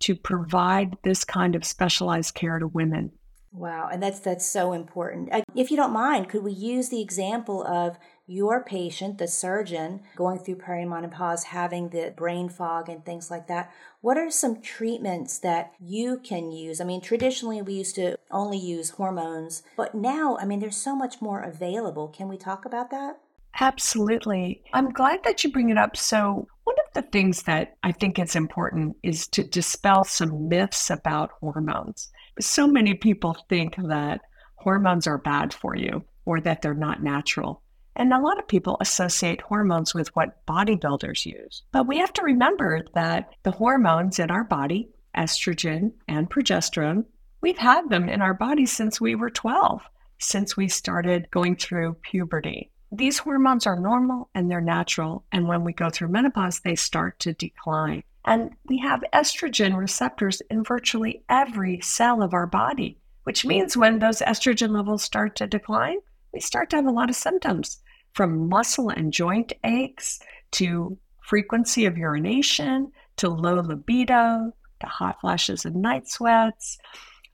to 0.00 0.14
provide 0.14 0.98
this 1.02 1.24
kind 1.24 1.54
of 1.54 1.64
specialized 1.64 2.34
care 2.34 2.58
to 2.58 2.66
women. 2.66 3.10
Wow, 3.52 3.88
and 3.90 4.02
that's 4.02 4.18
that's 4.20 4.44
so 4.44 4.72
important. 4.72 5.32
Uh, 5.32 5.42
if 5.54 5.70
you 5.70 5.76
don't 5.76 5.92
mind, 5.92 6.28
could 6.28 6.42
we 6.42 6.52
use 6.52 6.88
the 6.88 7.00
example 7.00 7.64
of 7.64 7.96
your 8.26 8.62
patient, 8.64 9.18
the 9.18 9.28
surgeon, 9.28 10.00
going 10.16 10.38
through 10.38 10.56
perimenopause, 10.56 11.44
having 11.44 11.88
the 11.88 12.12
brain 12.16 12.48
fog 12.48 12.88
and 12.88 13.04
things 13.04 13.30
like 13.30 13.46
that? 13.48 13.72
What 14.00 14.16
are 14.16 14.30
some 14.30 14.60
treatments 14.60 15.38
that 15.38 15.72
you 15.80 16.18
can 16.18 16.52
use? 16.52 16.80
I 16.80 16.84
mean, 16.84 17.00
traditionally 17.00 17.62
we 17.62 17.74
used 17.74 17.94
to 17.96 18.16
only 18.30 18.58
use 18.58 18.90
hormones, 18.90 19.62
but 19.76 19.94
now, 19.94 20.36
I 20.38 20.44
mean, 20.44 20.60
there's 20.60 20.76
so 20.76 20.96
much 20.96 21.20
more 21.20 21.40
available. 21.40 22.08
Can 22.08 22.28
we 22.28 22.36
talk 22.36 22.64
about 22.64 22.90
that? 22.90 23.18
Absolutely. 23.60 24.62
I'm 24.72 24.90
glad 24.90 25.22
that 25.24 25.44
you 25.44 25.52
bring 25.52 25.70
it 25.70 25.78
up. 25.78 25.96
So, 25.96 26.48
one 26.64 26.76
of 26.86 26.94
the 26.94 27.08
things 27.10 27.42
that 27.44 27.76
I 27.82 27.92
think 27.92 28.18
is 28.18 28.34
important 28.34 28.96
is 29.02 29.28
to 29.28 29.44
dispel 29.44 30.02
some 30.02 30.48
myths 30.48 30.90
about 30.90 31.30
hormones 31.40 32.10
so 32.40 32.66
many 32.66 32.94
people 32.94 33.36
think 33.48 33.76
that 33.76 34.20
hormones 34.56 35.06
are 35.06 35.18
bad 35.18 35.52
for 35.52 35.76
you 35.76 36.04
or 36.24 36.40
that 36.40 36.62
they're 36.62 36.74
not 36.74 37.02
natural. 37.02 37.62
And 37.96 38.12
a 38.12 38.20
lot 38.20 38.38
of 38.38 38.48
people 38.48 38.76
associate 38.80 39.40
hormones 39.40 39.94
with 39.94 40.14
what 40.16 40.44
bodybuilders 40.46 41.26
use. 41.26 41.62
But 41.70 41.86
we 41.86 41.98
have 41.98 42.12
to 42.14 42.22
remember 42.22 42.84
that 42.94 43.34
the 43.44 43.52
hormones 43.52 44.18
in 44.18 44.30
our 44.30 44.44
body, 44.44 44.88
estrogen 45.16 45.92
and 46.08 46.28
progesterone, 46.28 47.04
we've 47.40 47.58
had 47.58 47.88
them 47.90 48.08
in 48.08 48.20
our 48.20 48.34
body 48.34 48.66
since 48.66 49.00
we 49.00 49.14
were 49.14 49.30
12, 49.30 49.80
since 50.18 50.56
we 50.56 50.68
started 50.68 51.30
going 51.30 51.56
through 51.56 51.94
puberty. 52.02 52.70
These 52.90 53.18
hormones 53.18 53.66
are 53.66 53.78
normal 53.78 54.28
and 54.34 54.50
they're 54.50 54.60
natural. 54.60 55.24
And 55.30 55.46
when 55.46 55.62
we 55.64 55.72
go 55.72 55.90
through 55.90 56.08
menopause, 56.08 56.60
they 56.60 56.74
start 56.74 57.20
to 57.20 57.32
decline. 57.32 58.02
And 58.24 58.50
we 58.66 58.78
have 58.78 59.04
estrogen 59.12 59.76
receptors 59.76 60.40
in 60.50 60.64
virtually 60.64 61.22
every 61.28 61.80
cell 61.80 62.22
of 62.22 62.34
our 62.34 62.46
body, 62.46 62.98
which 63.24 63.44
means 63.44 63.76
when 63.76 63.98
those 63.98 64.20
estrogen 64.20 64.70
levels 64.70 65.02
start 65.02 65.36
to 65.36 65.46
decline, 65.46 65.98
we 66.32 66.40
start 66.40 66.70
to 66.70 66.76
have 66.76 66.86
a 66.86 66.90
lot 66.90 67.10
of 67.10 67.16
symptoms 67.16 67.80
from 68.14 68.48
muscle 68.48 68.90
and 68.90 69.12
joint 69.12 69.52
aches 69.64 70.20
to 70.52 70.96
frequency 71.20 71.84
of 71.84 71.98
urination 71.98 72.90
to 73.16 73.28
low 73.28 73.60
libido 73.60 74.52
to 74.80 74.86
hot 74.86 75.20
flashes 75.20 75.64
and 75.64 75.76
night 75.76 76.08
sweats, 76.08 76.78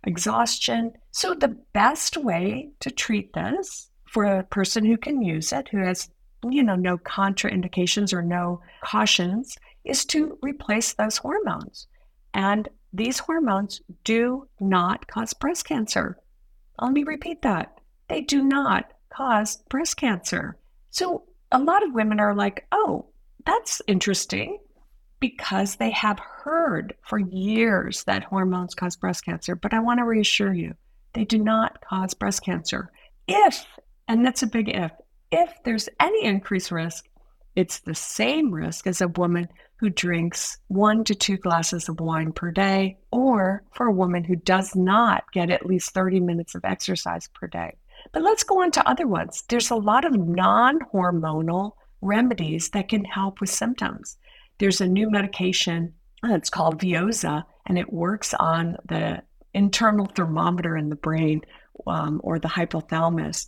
exhaustion. 0.05 0.93
So, 1.11 1.35
the 1.35 1.57
best 1.73 2.17
way 2.17 2.71
to 2.81 2.91
treat 2.91 3.33
this 3.33 3.91
for 4.07 4.25
a 4.25 4.45
person 4.45 4.85
who 4.85 4.97
can 4.97 5.23
use 5.23 5.53
it, 5.53 5.69
who 5.69 5.79
has 5.79 6.11
you 6.49 6.63
know 6.63 6.77
no 6.77 6.99
contraindications 6.99 8.13
or 8.13 8.23
no 8.23 8.61
cautions 8.83 9.57
is 9.85 10.05
to 10.07 10.39
replace 10.43 10.95
those 10.95 11.19
hormones. 11.19 11.87
And 12.35 12.69
these 12.93 13.19
hormones 13.19 13.81
do 14.05 14.49
not 14.59 15.07
cause 15.07 15.33
breast 15.33 15.65
cancer. 15.65 16.19
Let 16.81 16.93
me 16.93 17.05
repeat 17.05 17.43
that. 17.43 17.79
They 18.09 18.23
do 18.23 18.43
not 18.43 18.93
cause 19.11 19.59
breast 19.69 19.97
cancer. 19.97 20.57
So 20.91 21.25
a 21.53 21.59
lot 21.59 21.83
of 21.83 21.95
women 21.95 22.21
are 22.21 22.35
like, 22.35 22.67
oh, 22.73 23.07
that's 23.45 23.83
interesting 23.87 24.59
because 25.21 25.77
they 25.77 25.91
have 25.91 26.19
heard 26.19 26.95
for 27.07 27.19
years 27.19 28.05
that 28.05 28.25
hormones 28.25 28.75
cause 28.75 28.97
breast 28.97 29.25
cancer. 29.25 29.55
But 29.55 29.75
I 29.75 29.81
want 29.81 29.99
to 29.99 30.05
reassure 30.05 30.53
you, 30.53 30.75
they 31.13 31.25
do 31.25 31.39
not 31.39 31.81
cause 31.83 32.15
breast 32.15 32.43
cancer. 32.45 32.91
If, 33.29 33.65
and 34.09 34.25
that's 34.25 34.43
a 34.43 34.47
big 34.47 34.69
if, 34.69 34.93
if 35.31 35.53
there's 35.65 35.89
any 36.01 36.25
increased 36.25 36.71
risk, 36.71 37.07
it's 37.55 37.81
the 37.81 37.95
same 37.95 38.53
risk 38.53 38.87
as 38.87 39.01
a 39.01 39.09
woman 39.09 39.49
who 39.77 39.91
drinks 39.91 40.59
one 40.69 41.05
to 41.05 41.15
two 41.15 41.37
glasses 41.37 41.89
of 41.89 42.01
wine 42.01 42.33
per 42.33 42.51
day, 42.51 42.99
or 43.11 43.63
for 43.73 43.87
a 43.87 43.93
woman 43.93 44.25
who 44.25 44.37
does 44.37 44.77
not 44.77 45.25
get 45.33 45.51
at 45.51 45.67
least 45.67 45.93
30 45.93 46.21
minutes 46.21 46.55
of 46.55 46.65
exercise 46.65 47.29
per 47.29 47.47
day. 47.47 47.75
But 48.13 48.23
let's 48.23 48.43
go 48.43 48.63
on 48.63 48.71
to 48.73 48.89
other 48.89 49.07
ones. 49.07 49.45
There's 49.49 49.71
a 49.71 49.77
lot 49.77 50.05
of 50.05 50.17
non 50.17 50.81
hormonal 50.93 51.73
remedies 52.01 52.71
that 52.71 52.89
can 52.89 53.05
help 53.05 53.41
with 53.41 53.51
symptoms. 53.51 54.17
There's 54.59 54.81
a 54.81 54.87
new 54.87 55.11
medication, 55.11 55.95
uh, 56.25 56.35
it's 56.35 56.51
called 56.51 56.81
Veozah, 56.81 57.45
and 57.67 57.79
it 57.79 57.93
works 57.93 58.35
on 58.35 58.77
the 58.87 59.23
internal 59.55 60.07
thermometer 60.07 60.77
in 60.77 60.89
the 60.89 60.97
brain 60.97 61.43
um, 61.87 62.21
or 62.25 62.39
the 62.39 62.49
hypothalamus. 62.49 63.47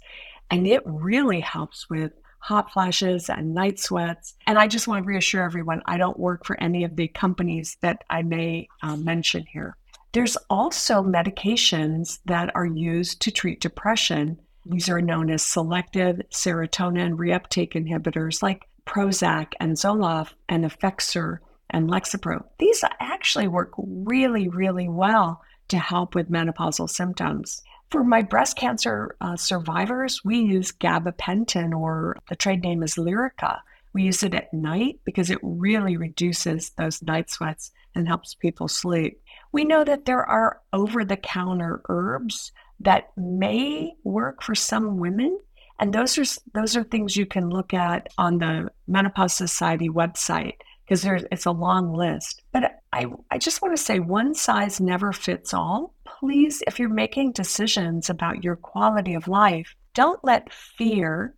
And 0.51 0.67
it 0.67 0.83
really 0.85 1.41
helps 1.41 1.89
with 1.89 2.13
hot 2.39 2.73
flashes 2.73 3.31
and 3.31 3.55
night 3.55 3.79
sweats. 3.79 4.35
And 4.47 4.59
I 4.59 4.67
just 4.67 4.89
want 4.89 5.05
to 5.05 5.09
reassure 5.09 5.43
everyone 5.43 5.83
I 5.87 5.97
don't 5.97 6.19
work 6.19 6.45
for 6.45 6.61
any 6.61 6.85
of 6.85 6.97
the 6.97 7.09
companies 7.09 7.77
that 7.83 8.05
I 8.11 8.23
may 8.23 8.69
uh, 8.83 8.97
mention 8.97 9.47
here. 9.47 9.77
There's 10.13 10.37
also 10.51 11.03
medications 11.03 12.19
that 12.27 12.55
are 12.55 12.67
used 12.67 13.23
to 13.23 13.31
treat 13.31 13.61
depression. 13.61 14.39
These 14.65 14.89
are 14.89 15.01
known 15.01 15.31
as 15.31 15.43
selective 15.43 16.21
serotonin 16.31 17.17
reuptake 17.17 17.73
inhibitors 17.73 18.43
like 18.43 18.69
Prozac 18.87 19.53
and 19.61 19.73
Zoloft 19.77 20.35
and 20.49 20.65
Effexor 20.65 21.39
and 21.71 21.91
Lexapro. 21.91 22.45
These 22.59 22.85
actually 23.01 23.49
work 23.49 23.73
really, 23.77 24.49
really 24.49 24.89
well 24.89 25.43
to 25.69 25.79
help 25.79 26.15
with 26.15 26.31
menopausal 26.31 26.89
symptoms. 26.89 27.63
For 27.91 28.05
my 28.05 28.23
breast 28.23 28.57
cancer 28.57 29.17
uh, 29.21 29.37
survivors, 29.37 30.25
we 30.25 30.39
use 30.39 30.73
gabapentin, 30.73 31.79
or 31.79 32.19
the 32.29 32.37
trade 32.37 32.63
name 32.63 32.83
is 32.83 32.95
Lyrica. 32.95 33.61
We 33.93 34.05
use 34.05 34.23
it 34.23 34.35
at 34.35 34.53
night 34.55 35.01
because 35.05 35.31
it 35.31 35.39
really 35.43 35.97
reduces 35.97 36.71
those 36.71 37.03
night 37.03 37.31
sweats 37.31 37.71
and 37.95 38.09
helps 38.09 38.35
people 38.35 38.69
sleep. 38.69 39.21
We 39.53 39.65
know 39.65 39.85
that 39.85 40.07
there 40.07 40.25
are 40.25 40.61
over 40.73 41.05
the 41.05 41.19
counter 41.19 41.83
herbs 41.89 42.53
that 42.85 43.11
may 43.17 43.95
work 44.05 44.43
for 44.43 44.55
some 44.55 44.99
women. 44.99 45.39
And 45.79 45.93
those 45.93 46.19
are 46.19 46.41
those 46.55 46.77
are 46.77 46.85
things 46.85 47.17
you 47.17 47.27
can 47.27 47.49
look 47.49 47.75
at 47.75 48.09
on 48.19 48.39
the 48.39 48.69
Menopause 48.87 49.35
Society 49.35 49.89
website 49.89 50.55
because 50.85 51.03
there's 51.03 51.25
it's 51.33 51.47
a 51.47 51.51
long 51.51 51.93
list. 51.93 52.43
But 52.53 52.81
I, 52.93 53.07
I 53.31 53.39
just 53.39 53.63
want 53.63 53.77
to 53.77 53.83
say 53.83 53.99
one 53.99 54.35
size 54.35 54.81
never 54.81 55.13
fits 55.13 55.55
all. 55.55 55.95
Please, 56.05 56.63
if 56.67 56.79
you're 56.79 56.89
making 56.89 57.33
decisions 57.33 58.11
about 58.11 58.45
your 58.45 58.57
quality 58.57 59.15
of 59.15 59.29
life, 59.29 59.75
don't 59.95 60.23
let 60.23 60.53
fear 60.53 61.35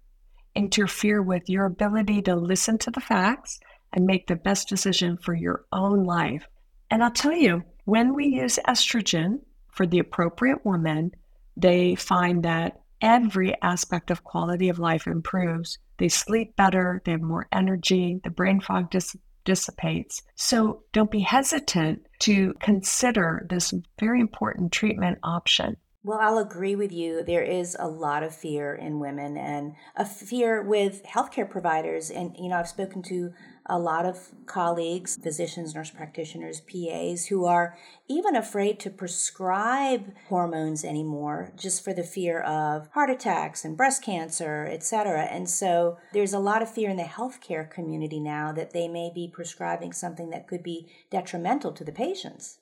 interfere 0.55 1.23
with 1.23 1.49
your 1.49 1.65
ability 1.65 2.23
to 2.23 2.37
listen 2.37 2.79
to 2.79 2.91
the 2.91 3.01
facts 3.01 3.61
and 3.93 4.05
make 4.07 4.27
the 4.27 4.37
best 4.37 4.69
decision 4.69 5.17
for 5.17 5.35
your 5.35 5.65
own 5.73 6.05
life. 6.05 6.47
And 6.91 7.03
I'll 7.03 7.11
tell 7.11 7.33
you, 7.33 7.63
when 7.85 8.15
we 8.15 8.27
use 8.27 8.59
estrogen 8.69 9.41
for 9.71 9.87
the 9.87 9.99
appropriate 9.99 10.65
woman, 10.65 11.13
they 11.57 11.95
find 11.95 12.43
that 12.45 12.81
every 13.01 13.55
aspect 13.63 14.11
of 14.11 14.25
quality 14.25 14.69
of 14.69 14.79
life 14.79 15.07
improves. 15.07 15.79
They 15.99 16.09
sleep 16.09 16.57
better, 16.57 17.03
they 17.05 17.13
have 17.13 17.23
more 17.23 17.47
energy, 17.53 18.21
the 18.25 18.31
brain 18.31 18.61
fog 18.61 18.91
dis- 18.91 19.17
dissipates. 19.45 20.23
So 20.35 20.83
don't 20.93 21.11
be 21.11 21.21
hesitant 21.21 22.07
to 22.21 22.55
consider 22.61 23.47
this 23.49 23.73
very 24.01 24.21
important 24.21 24.73
treatment 24.73 25.19
option. 25.23 25.77
Well, 26.03 26.19
I'll 26.21 26.39
agree 26.39 26.75
with 26.75 26.93
you. 26.93 27.23
There 27.23 27.43
is 27.43 27.77
a 27.79 27.89
lot 27.89 28.23
of 28.23 28.35
fear 28.35 28.75
in 28.75 29.01
women 29.01 29.39
and 29.39 29.75
a 29.97 30.05
fear 30.05 30.63
with 30.63 31.03
healthcare 31.05 31.49
providers. 31.49 32.11
And, 32.11 32.37
you 32.39 32.51
know, 32.51 32.57
I've 32.57 32.69
spoken 32.69 33.03
to 33.05 33.33
a 33.67 33.79
lot 33.79 34.05
of 34.05 34.31
colleagues, 34.47 35.17
physicians, 35.17 35.75
nurse 35.75 35.91
practitioners, 35.91 36.61
PAs, 36.61 37.27
who 37.27 37.47
are 37.47 37.77
even 38.09 38.37
afraid 38.37 38.79
to 38.81 38.91
prescribe 38.91 40.13
hormones 40.29 40.85
anymore 40.85 41.53
just 41.57 41.83
for 41.83 41.95
the 41.95 42.03
fear 42.03 42.41
of 42.41 42.89
heart 42.93 43.11
attacks 43.11 43.65
and 43.65 43.77
breast 43.77 44.05
cancer, 44.05 44.69
etc. 44.71 45.23
And 45.23 45.49
so 45.49 45.99
there's 46.13 46.35
a 46.35 46.39
lot 46.39 46.63
of 46.63 46.71
fear 46.71 46.91
in 46.91 46.97
the 46.97 47.05
healthcare 47.05 47.69
community 47.69 48.21
now 48.21 48.53
that 48.53 48.73
they 48.73 48.87
may 48.87 49.11
be 49.15 49.31
prescribing 49.33 49.93
something 49.93 50.31
that 50.31 50.47
could 50.47 50.63
be 50.63 50.89
detrimental 51.11 51.73
to 51.73 51.85
the 51.85 51.93
patients. 51.93 52.59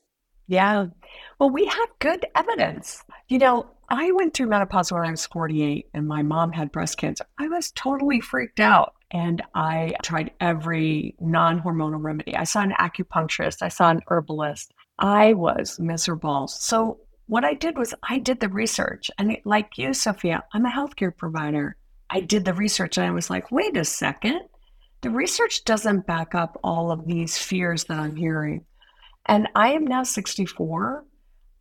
Yeah. 0.46 0.86
Well, 1.38 1.50
we 1.50 1.66
have 1.66 1.88
good 1.98 2.26
evidence. 2.34 3.04
You 3.28 3.38
know, 3.38 3.70
I 3.88 4.12
went 4.12 4.34
through 4.34 4.48
menopause 4.48 4.92
when 4.92 5.02
I 5.02 5.10
was 5.10 5.26
48 5.26 5.88
and 5.94 6.06
my 6.06 6.22
mom 6.22 6.52
had 6.52 6.72
breast 6.72 6.96
cancer. 6.98 7.24
I 7.38 7.48
was 7.48 7.70
totally 7.72 8.20
freaked 8.20 8.60
out 8.60 8.94
and 9.12 9.42
I 9.54 9.92
tried 10.02 10.32
every 10.40 11.14
non 11.20 11.60
hormonal 11.60 12.02
remedy. 12.02 12.34
I 12.34 12.44
saw 12.44 12.62
an 12.62 12.72
acupuncturist, 12.80 13.62
I 13.62 13.68
saw 13.68 13.90
an 13.90 14.00
herbalist. 14.08 14.72
I 14.98 15.34
was 15.34 15.78
miserable. 15.78 16.48
So, 16.48 16.98
what 17.26 17.44
I 17.44 17.54
did 17.54 17.78
was 17.78 17.94
I 18.08 18.18
did 18.18 18.40
the 18.40 18.48
research. 18.48 19.10
And 19.18 19.36
like 19.44 19.78
you, 19.78 19.94
Sophia, 19.94 20.42
I'm 20.52 20.66
a 20.66 20.70
healthcare 20.70 21.16
provider. 21.16 21.76
I 22.10 22.20
did 22.20 22.44
the 22.44 22.52
research 22.52 22.98
and 22.98 23.06
I 23.06 23.10
was 23.10 23.30
like, 23.30 23.50
wait 23.50 23.76
a 23.76 23.84
second. 23.84 24.40
The 25.00 25.10
research 25.10 25.64
doesn't 25.64 26.06
back 26.06 26.34
up 26.34 26.58
all 26.62 26.90
of 26.90 27.06
these 27.06 27.38
fears 27.38 27.84
that 27.84 27.98
I'm 27.98 28.16
hearing. 28.16 28.64
And 29.26 29.48
I 29.54 29.72
am 29.72 29.86
now 29.86 30.02
64. 30.02 31.04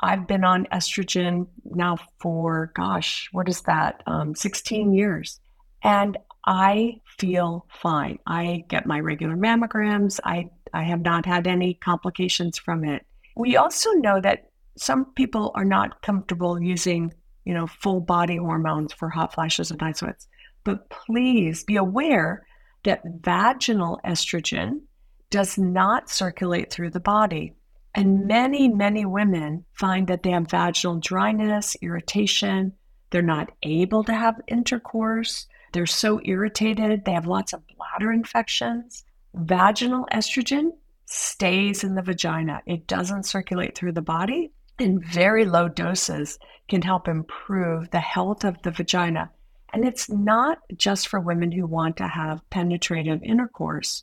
I've 0.01 0.27
been 0.27 0.43
on 0.43 0.65
estrogen 0.73 1.47
now 1.63 1.97
for, 2.19 2.71
gosh, 2.75 3.29
what 3.31 3.47
is 3.47 3.61
that? 3.61 4.03
Um, 4.07 4.35
16 4.35 4.93
years. 4.93 5.39
And 5.83 6.17
I 6.45 7.01
feel 7.19 7.65
fine. 7.69 8.19
I 8.25 8.65
get 8.67 8.85
my 8.85 8.99
regular 8.99 9.35
mammograms. 9.35 10.19
I, 10.23 10.49
I 10.73 10.83
have 10.83 11.01
not 11.01 11.25
had 11.25 11.47
any 11.47 11.75
complications 11.75 12.57
from 12.57 12.83
it. 12.83 13.05
We 13.35 13.57
also 13.57 13.91
know 13.91 14.19
that 14.21 14.49
some 14.77 15.05
people 15.13 15.51
are 15.55 15.65
not 15.65 16.01
comfortable 16.01 16.61
using, 16.61 17.13
you 17.45 17.53
know, 17.53 17.67
full 17.67 17.99
body 17.99 18.37
hormones 18.37 18.93
for 18.93 19.09
hot 19.09 19.33
flashes 19.33 19.71
and 19.71 19.79
night 19.79 19.97
sweats. 19.97 20.27
But 20.63 20.89
please 20.89 21.63
be 21.63 21.75
aware 21.75 22.45
that 22.83 23.03
vaginal 23.21 23.99
estrogen 24.05 24.81
does 25.29 25.57
not 25.57 26.09
circulate 26.09 26.71
through 26.71 26.91
the 26.91 26.99
body. 26.99 27.53
And 27.93 28.25
many, 28.25 28.67
many 28.67 29.05
women 29.05 29.65
find 29.73 30.07
that 30.07 30.23
they 30.23 30.31
have 30.31 30.49
vaginal 30.49 30.99
dryness, 30.99 31.75
irritation. 31.81 32.73
They're 33.09 33.21
not 33.21 33.51
able 33.63 34.03
to 34.05 34.13
have 34.13 34.39
intercourse. 34.47 35.47
They're 35.71 35.85
so 35.85 36.19
irritated. 36.23 37.05
They 37.05 37.13
have 37.13 37.27
lots 37.27 37.53
of 37.53 37.61
bladder 37.67 38.11
infections. 38.11 39.03
Vaginal 39.33 40.07
estrogen 40.11 40.71
stays 41.05 41.83
in 41.83 41.95
the 41.95 42.01
vagina, 42.01 42.61
it 42.65 42.87
doesn't 42.87 43.25
circulate 43.25 43.75
through 43.75 43.91
the 43.91 44.01
body. 44.01 44.51
And 44.79 45.03
very 45.03 45.45
low 45.45 45.67
doses 45.67 46.39
can 46.69 46.81
help 46.81 47.07
improve 47.07 47.91
the 47.91 47.99
health 47.99 48.43
of 48.43 48.61
the 48.63 48.71
vagina. 48.71 49.29
And 49.73 49.85
it's 49.85 50.09
not 50.09 50.59
just 50.75 51.07
for 51.07 51.19
women 51.19 51.51
who 51.51 51.65
want 51.65 51.97
to 51.97 52.07
have 52.07 52.49
penetrative 52.49 53.21
intercourse. 53.23 54.01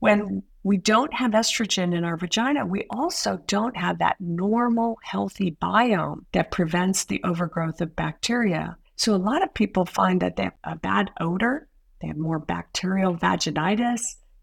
When 0.00 0.42
we 0.62 0.76
don't 0.76 1.14
have 1.14 1.32
estrogen 1.32 1.96
in 1.96 2.04
our 2.04 2.16
vagina, 2.16 2.66
we 2.66 2.86
also 2.90 3.40
don't 3.46 3.76
have 3.76 3.98
that 3.98 4.20
normal, 4.20 4.98
healthy 5.02 5.56
biome 5.62 6.24
that 6.32 6.50
prevents 6.50 7.04
the 7.04 7.22
overgrowth 7.24 7.80
of 7.80 7.96
bacteria. 7.96 8.76
So, 8.98 9.14
a 9.14 9.16
lot 9.16 9.44
of 9.44 9.54
people 9.54 9.86
find 9.86 10.20
that 10.22 10.34
they 10.34 10.42
have 10.42 10.58
a 10.64 10.74
bad 10.74 11.12
odor, 11.20 11.68
they 12.02 12.08
have 12.08 12.16
more 12.16 12.40
bacterial 12.40 13.16
vaginitis, 13.16 14.00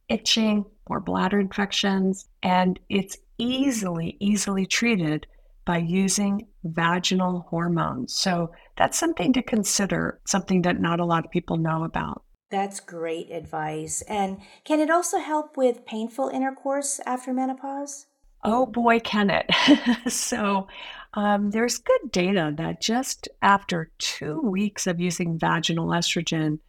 itching, 0.08 0.66
more 0.90 1.02
bladder 1.02 1.42
infections, 1.42 2.30
and 2.42 2.80
it's 2.88 3.18
easily, 3.38 4.16
easily 4.22 4.66
treated 4.66 5.28
by 5.66 5.80
using 5.80 6.48
vaginal 6.64 7.46
hormones. 7.50 8.16
So, 8.16 8.52
that's 8.78 8.98
something 8.98 9.34
to 9.34 9.44
consider, 9.44 10.22
something 10.26 10.62
that 10.62 10.80
not 10.80 11.02
a 11.02 11.06
lot 11.06 11.26
of 11.26 11.32
people 11.32 11.58
know 11.58 11.84
about. 11.84 12.24
That's 12.50 12.80
great 12.80 13.32
advice. 13.32 14.04
And 14.04 14.40
can 14.64 14.80
it 14.80 14.90
also 14.90 15.20
help 15.20 15.58
with 15.58 15.86
painful 15.86 16.30
intercourse 16.30 17.02
after 17.06 17.34
menopause? 17.34 18.06
Oh 18.46 18.68
boy, 18.68 19.00
can 19.00 19.32
it. 19.32 19.50
so, 20.08 20.68
um, 21.16 21.52
there's 21.52 21.78
good 21.78 22.12
data 22.12 22.54
that 22.58 22.82
just 22.82 23.28
after 23.42 23.92
two 23.98 24.42
weeks 24.42 24.86
of 24.86 25.00
using 25.00 25.40
vaginal 25.40 25.88
estrogen, 25.88 26.60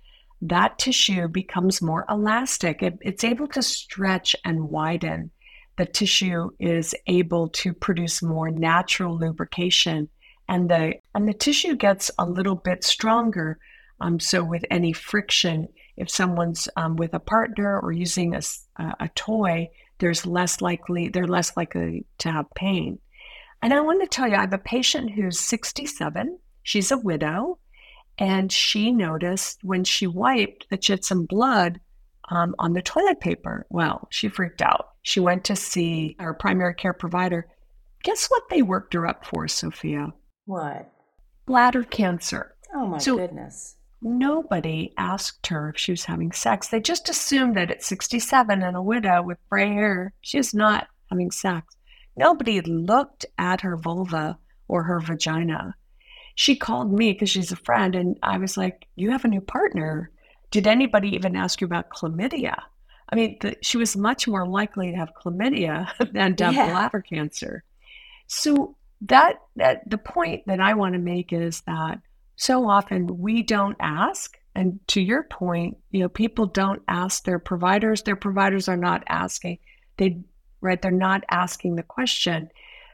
that 0.42 0.78
tissue 0.78 1.28
becomes 1.28 1.82
more 1.82 2.04
elastic. 2.08 2.82
It, 2.82 2.98
it's 3.00 3.24
able 3.24 3.48
to 3.48 3.62
stretch 3.62 4.36
and 4.44 4.70
widen. 4.70 5.30
The 5.76 5.86
tissue 5.86 6.50
is 6.58 6.94
able 7.06 7.48
to 7.50 7.72
produce 7.72 8.22
more 8.22 8.50
natural 8.50 9.18
lubrication, 9.18 10.08
and 10.48 10.70
the 10.70 10.94
and 11.14 11.28
the 11.28 11.34
tissue 11.34 11.76
gets 11.76 12.10
a 12.18 12.24
little 12.24 12.54
bit 12.54 12.82
stronger 12.84 13.58
um, 14.00 14.20
so, 14.20 14.44
with 14.44 14.64
any 14.70 14.92
friction, 14.92 15.68
if 15.96 16.10
someone's 16.10 16.68
um, 16.76 16.96
with 16.96 17.14
a 17.14 17.20
partner 17.20 17.80
or 17.80 17.92
using 17.92 18.34
a, 18.34 18.42
a 18.78 19.08
toy, 19.14 19.70
there's 19.98 20.26
less 20.26 20.60
likely 20.60 21.08
they're 21.08 21.26
less 21.26 21.56
likely 21.56 22.04
to 22.18 22.30
have 22.30 22.46
pain. 22.54 22.98
And 23.62 23.72
I 23.72 23.80
want 23.80 24.00
to 24.02 24.06
tell 24.06 24.28
you, 24.28 24.34
I 24.34 24.42
have 24.42 24.52
a 24.52 24.58
patient 24.58 25.10
who's 25.10 25.40
67. 25.40 26.38
She's 26.62 26.90
a 26.90 26.98
widow, 26.98 27.58
and 28.18 28.52
she 28.52 28.92
noticed 28.92 29.62
when 29.62 29.84
she 29.84 30.06
wiped 30.06 30.68
that 30.70 30.84
she 30.84 30.92
had 30.92 31.04
some 31.04 31.26
blood 31.26 31.80
um, 32.28 32.54
on 32.58 32.72
the 32.72 32.82
toilet 32.82 33.20
paper. 33.20 33.66
Well, 33.70 34.08
she 34.10 34.28
freaked 34.28 34.62
out. 34.62 34.90
She 35.02 35.20
went 35.20 35.44
to 35.44 35.56
see 35.56 36.16
our 36.18 36.34
primary 36.34 36.74
care 36.74 36.92
provider. 36.92 37.46
Guess 38.02 38.26
what 38.26 38.48
they 38.50 38.62
worked 38.62 38.94
her 38.94 39.06
up 39.06 39.24
for, 39.24 39.48
Sophia? 39.48 40.12
What? 40.44 40.92
Bladder 41.46 41.84
cancer. 41.84 42.54
Oh 42.74 42.86
my 42.86 42.98
so, 42.98 43.16
goodness 43.16 43.76
nobody 44.02 44.92
asked 44.96 45.46
her 45.48 45.70
if 45.70 45.78
she 45.78 45.92
was 45.92 46.04
having 46.04 46.32
sex. 46.32 46.68
They 46.68 46.80
just 46.80 47.08
assumed 47.08 47.56
that 47.56 47.70
at 47.70 47.82
67 47.82 48.62
and 48.62 48.76
a 48.76 48.82
widow 48.82 49.22
with 49.22 49.38
gray 49.50 49.68
hair, 49.68 50.12
she 50.20 50.38
was 50.38 50.54
not 50.54 50.88
having 51.10 51.30
sex. 51.30 51.76
Nobody 52.16 52.60
looked 52.60 53.26
at 53.38 53.60
her 53.60 53.76
vulva 53.76 54.38
or 54.68 54.82
her 54.84 55.00
vagina. 55.00 55.74
She 56.34 56.56
called 56.56 56.92
me 56.92 57.12
because 57.12 57.30
she's 57.30 57.52
a 57.52 57.56
friend, 57.56 57.94
and 57.94 58.18
I 58.22 58.38
was 58.38 58.56
like, 58.56 58.86
You 58.94 59.10
have 59.10 59.24
a 59.24 59.28
new 59.28 59.40
partner. 59.40 60.10
Did 60.50 60.66
anybody 60.66 61.14
even 61.14 61.36
ask 61.36 61.60
you 61.60 61.66
about 61.66 61.90
chlamydia? 61.90 62.56
I 63.08 63.16
mean, 63.16 63.36
the, 63.40 63.56
she 63.62 63.76
was 63.76 63.96
much 63.96 64.26
more 64.26 64.46
likely 64.46 64.90
to 64.90 64.96
have 64.96 65.14
chlamydia 65.14 65.88
than 66.12 66.36
to 66.36 66.46
have 66.46 66.54
yeah. 66.54 66.70
bladder 66.70 67.00
cancer. 67.00 67.64
So 68.26 68.76
that 69.02 69.40
that 69.56 69.88
the 69.88 69.98
point 69.98 70.44
that 70.46 70.60
I 70.60 70.74
want 70.74 70.94
to 70.94 70.98
make 70.98 71.32
is 71.32 71.60
that 71.62 72.00
so 72.36 72.68
often 72.68 73.18
we 73.18 73.42
don't 73.42 73.76
ask. 73.80 74.38
And 74.54 74.80
to 74.88 75.02
your 75.02 75.22
point, 75.24 75.76
you 75.90 76.00
know, 76.00 76.08
people 76.08 76.46
don't 76.46 76.82
ask 76.88 77.24
their 77.24 77.38
providers. 77.38 78.02
Their 78.02 78.16
providers 78.16 78.68
are 78.68 78.76
not 78.76 79.04
asking. 79.08 79.58
They 79.98 80.18
right, 80.66 80.80
they're 80.80 80.90
not 80.90 81.24
asking 81.30 81.76
the 81.76 81.82
question. 81.82 82.50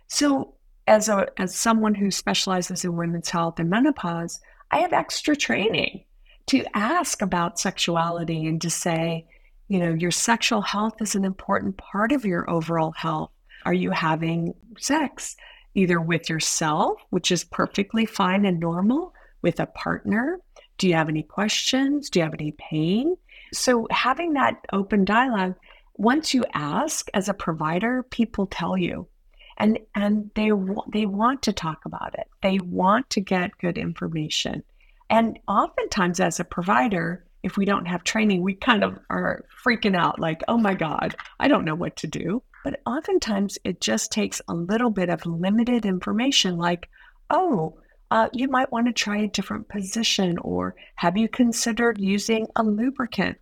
So 0.09 0.55
as 0.87 1.09
a 1.09 1.27
as 1.39 1.55
someone 1.57 1.95
who 1.95 2.11
specializes 2.11 2.85
in 2.85 2.97
women's 2.97 3.31
health 3.31 3.59
and 3.59 3.71
menopause, 3.71 4.41
I 4.71 4.79
have 4.79 4.93
extra 4.93 5.37
training 5.37 6.05
to 6.47 6.65
ask 6.75 7.23
about 7.23 7.59
sexuality 7.59 8.47
and 8.47 8.61
to 8.63 8.71
say, 8.71 9.27
you 9.69 9.79
know, 9.79 9.93
your 9.93 10.11
sexual 10.11 10.61
health 10.61 11.01
is 11.01 11.15
an 11.15 11.25
important 11.25 11.77
part 11.77 12.13
of 12.13 12.25
your 12.25 12.49
overall 12.51 12.93
health. 12.93 13.31
Are 13.65 13.75
you 13.75 13.91
having 13.91 14.55
sex 14.79 15.37
either 15.75 16.01
with 16.01 16.29
yourself, 16.29 17.01
which 17.11 17.31
is 17.31 17.45
perfectly 17.45 18.05
fine 18.05 18.45
and 18.45 18.61
normal, 18.61 19.15
with 19.41 19.61
a 19.61 19.67
partner? 19.67 20.41
Do 20.79 20.89
you 20.89 20.95
have 20.95 21.09
any 21.09 21.23
questions? 21.23 22.11
Do 22.11 22.19
you 22.19 22.25
have 22.25 22.35
any 22.35 22.53
pain? 22.53 23.17
So, 23.53 23.87
having 23.91 24.33
that 24.33 24.65
open 24.73 25.05
dialogue, 25.05 25.55
once 25.95 26.35
you 26.35 26.45
ask 26.55 27.09
as 27.15 27.29
a 27.29 27.35
provider, 27.35 28.03
people 28.03 28.47
tell 28.47 28.77
you. 28.77 29.07
And, 29.59 29.79
and 29.95 30.31
they, 30.35 30.51
they 30.93 31.07
want 31.07 31.43
to 31.43 31.53
talk 31.53 31.85
about 31.85 32.15
it. 32.19 32.27
They 32.43 32.59
want 32.59 33.11
to 33.11 33.21
get 33.21 33.59
good 33.59 33.79
information. 33.79 34.63
And 35.11 35.39
oftentimes, 35.47 36.21
as 36.21 36.41
a 36.41 36.45
provider, 36.45 37.27
if 37.43 37.57
we 37.57 37.65
don't 37.65 37.87
have 37.87 38.03
training, 38.03 38.43
we 38.43 38.55
kind 38.55 38.83
of 38.83 38.99
are 39.11 39.45
freaking 39.65 39.97
out 39.97 40.19
like, 40.19 40.43
oh 40.49 40.57
my 40.57 40.75
God, 40.75 41.15
I 41.39 41.49
don't 41.49 41.65
know 41.65 41.75
what 41.75 41.97
to 41.97 42.07
do. 42.07 42.43
But 42.65 42.81
oftentimes, 42.87 43.59
it 43.65 43.81
just 43.81 44.11
takes 44.11 44.41
a 44.49 44.55
little 44.55 44.91
bit 44.91 45.11
of 45.11 45.27
limited 45.27 45.85
information 45.85 46.57
like, 46.57 46.89
oh, 47.29 47.79
uh, 48.11 48.29
you 48.33 48.49
might 48.49 48.71
want 48.71 48.87
to 48.87 48.93
try 48.93 49.19
a 49.19 49.29
different 49.29 49.69
position 49.69 50.37
or 50.39 50.75
have 50.97 51.17
you 51.17 51.29
considered 51.29 51.99
using 51.99 52.47
a 52.57 52.63
lubricant? 52.63 53.39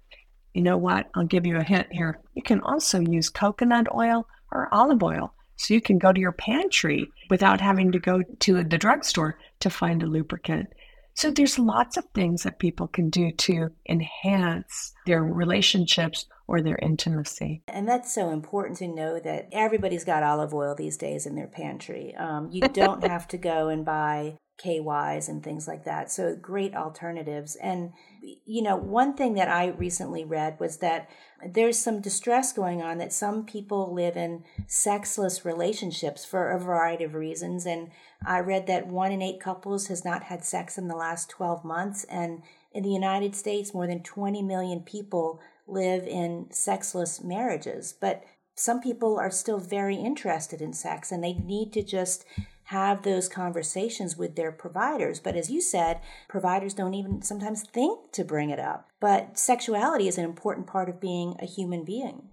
You 0.54 0.62
know 0.62 0.76
what? 0.76 1.08
I'll 1.14 1.24
give 1.24 1.46
you 1.46 1.56
a 1.56 1.62
hint 1.62 1.88
here. 1.90 2.20
You 2.34 2.42
can 2.42 2.60
also 2.60 3.00
use 3.00 3.28
coconut 3.28 3.86
oil 3.94 4.26
or 4.50 4.68
olive 4.72 5.02
oil. 5.02 5.34
So 5.56 5.74
you 5.74 5.80
can 5.80 5.98
go 5.98 6.12
to 6.12 6.20
your 6.20 6.32
pantry 6.32 7.10
without 7.28 7.60
having 7.60 7.92
to 7.92 7.98
go 7.98 8.22
to 8.22 8.64
the 8.64 8.78
drugstore 8.78 9.38
to 9.60 9.70
find 9.70 10.02
a 10.02 10.06
lubricant. 10.06 10.68
So 11.14 11.30
there's 11.30 11.58
lots 11.58 11.98
of 11.98 12.04
things 12.14 12.44
that 12.44 12.58
people 12.58 12.88
can 12.88 13.10
do 13.10 13.30
to 13.30 13.70
enhance 13.86 14.94
their 15.06 15.22
relationships 15.22 16.24
or 16.46 16.62
their 16.62 16.78
intimacy. 16.80 17.62
And 17.68 17.86
that's 17.86 18.12
so 18.12 18.30
important 18.30 18.78
to 18.78 18.88
know 18.88 19.20
that 19.20 19.48
everybody's 19.52 20.04
got 20.04 20.22
olive 20.22 20.54
oil 20.54 20.74
these 20.74 20.96
days 20.96 21.26
in 21.26 21.34
their 21.34 21.46
pantry. 21.46 22.14
Um, 22.16 22.48
you 22.50 22.62
don't 22.62 23.04
have 23.04 23.28
to 23.28 23.38
go 23.38 23.68
and 23.68 23.84
buy 23.84 24.38
KYs 24.60 25.28
and 25.28 25.42
things 25.42 25.66
like 25.66 25.84
that. 25.84 26.10
So 26.10 26.36
great 26.36 26.74
alternatives. 26.74 27.56
And, 27.56 27.92
you 28.22 28.62
know, 28.62 28.76
one 28.76 29.14
thing 29.14 29.34
that 29.34 29.48
I 29.48 29.68
recently 29.68 30.24
read 30.24 30.58
was 30.60 30.78
that 30.78 31.08
there's 31.46 31.78
some 31.78 32.00
distress 32.00 32.52
going 32.52 32.82
on 32.82 32.98
that 32.98 33.12
some 33.12 33.44
people 33.44 33.94
live 33.94 34.16
in 34.16 34.44
sexless 34.66 35.44
relationships 35.44 36.24
for 36.24 36.50
a 36.50 36.58
variety 36.58 37.04
of 37.04 37.14
reasons. 37.14 37.66
And 37.66 37.90
I 38.24 38.40
read 38.40 38.66
that 38.66 38.86
one 38.86 39.12
in 39.12 39.22
eight 39.22 39.40
couples 39.40 39.86
has 39.86 40.04
not 40.04 40.24
had 40.24 40.44
sex 40.44 40.76
in 40.76 40.88
the 40.88 40.96
last 40.96 41.30
12 41.30 41.64
months. 41.64 42.04
And 42.04 42.42
in 42.72 42.82
the 42.82 42.90
United 42.90 43.34
States, 43.34 43.74
more 43.74 43.86
than 43.86 44.02
20 44.02 44.42
million 44.42 44.80
people 44.80 45.40
live 45.66 46.06
in 46.06 46.48
sexless 46.50 47.22
marriages. 47.22 47.94
But 47.98 48.24
some 48.54 48.80
people 48.80 49.18
are 49.18 49.30
still 49.30 49.58
very 49.58 49.96
interested 49.96 50.60
in 50.60 50.74
sex 50.74 51.10
and 51.10 51.24
they 51.24 51.32
need 51.32 51.72
to 51.72 51.82
just 51.82 52.26
have 52.70 53.02
those 53.02 53.28
conversations 53.28 54.16
with 54.16 54.36
their 54.36 54.52
providers. 54.52 55.18
But 55.18 55.34
as 55.34 55.50
you 55.50 55.60
said, 55.60 56.00
providers 56.28 56.72
don't 56.72 56.94
even 56.94 57.20
sometimes 57.20 57.64
think 57.64 58.12
to 58.12 58.22
bring 58.22 58.50
it 58.50 58.60
up. 58.60 58.88
But 59.00 59.36
sexuality 59.36 60.06
is 60.06 60.18
an 60.18 60.24
important 60.24 60.68
part 60.68 60.88
of 60.88 61.00
being 61.00 61.34
a 61.40 61.46
human 61.46 61.84
being. 61.84 62.28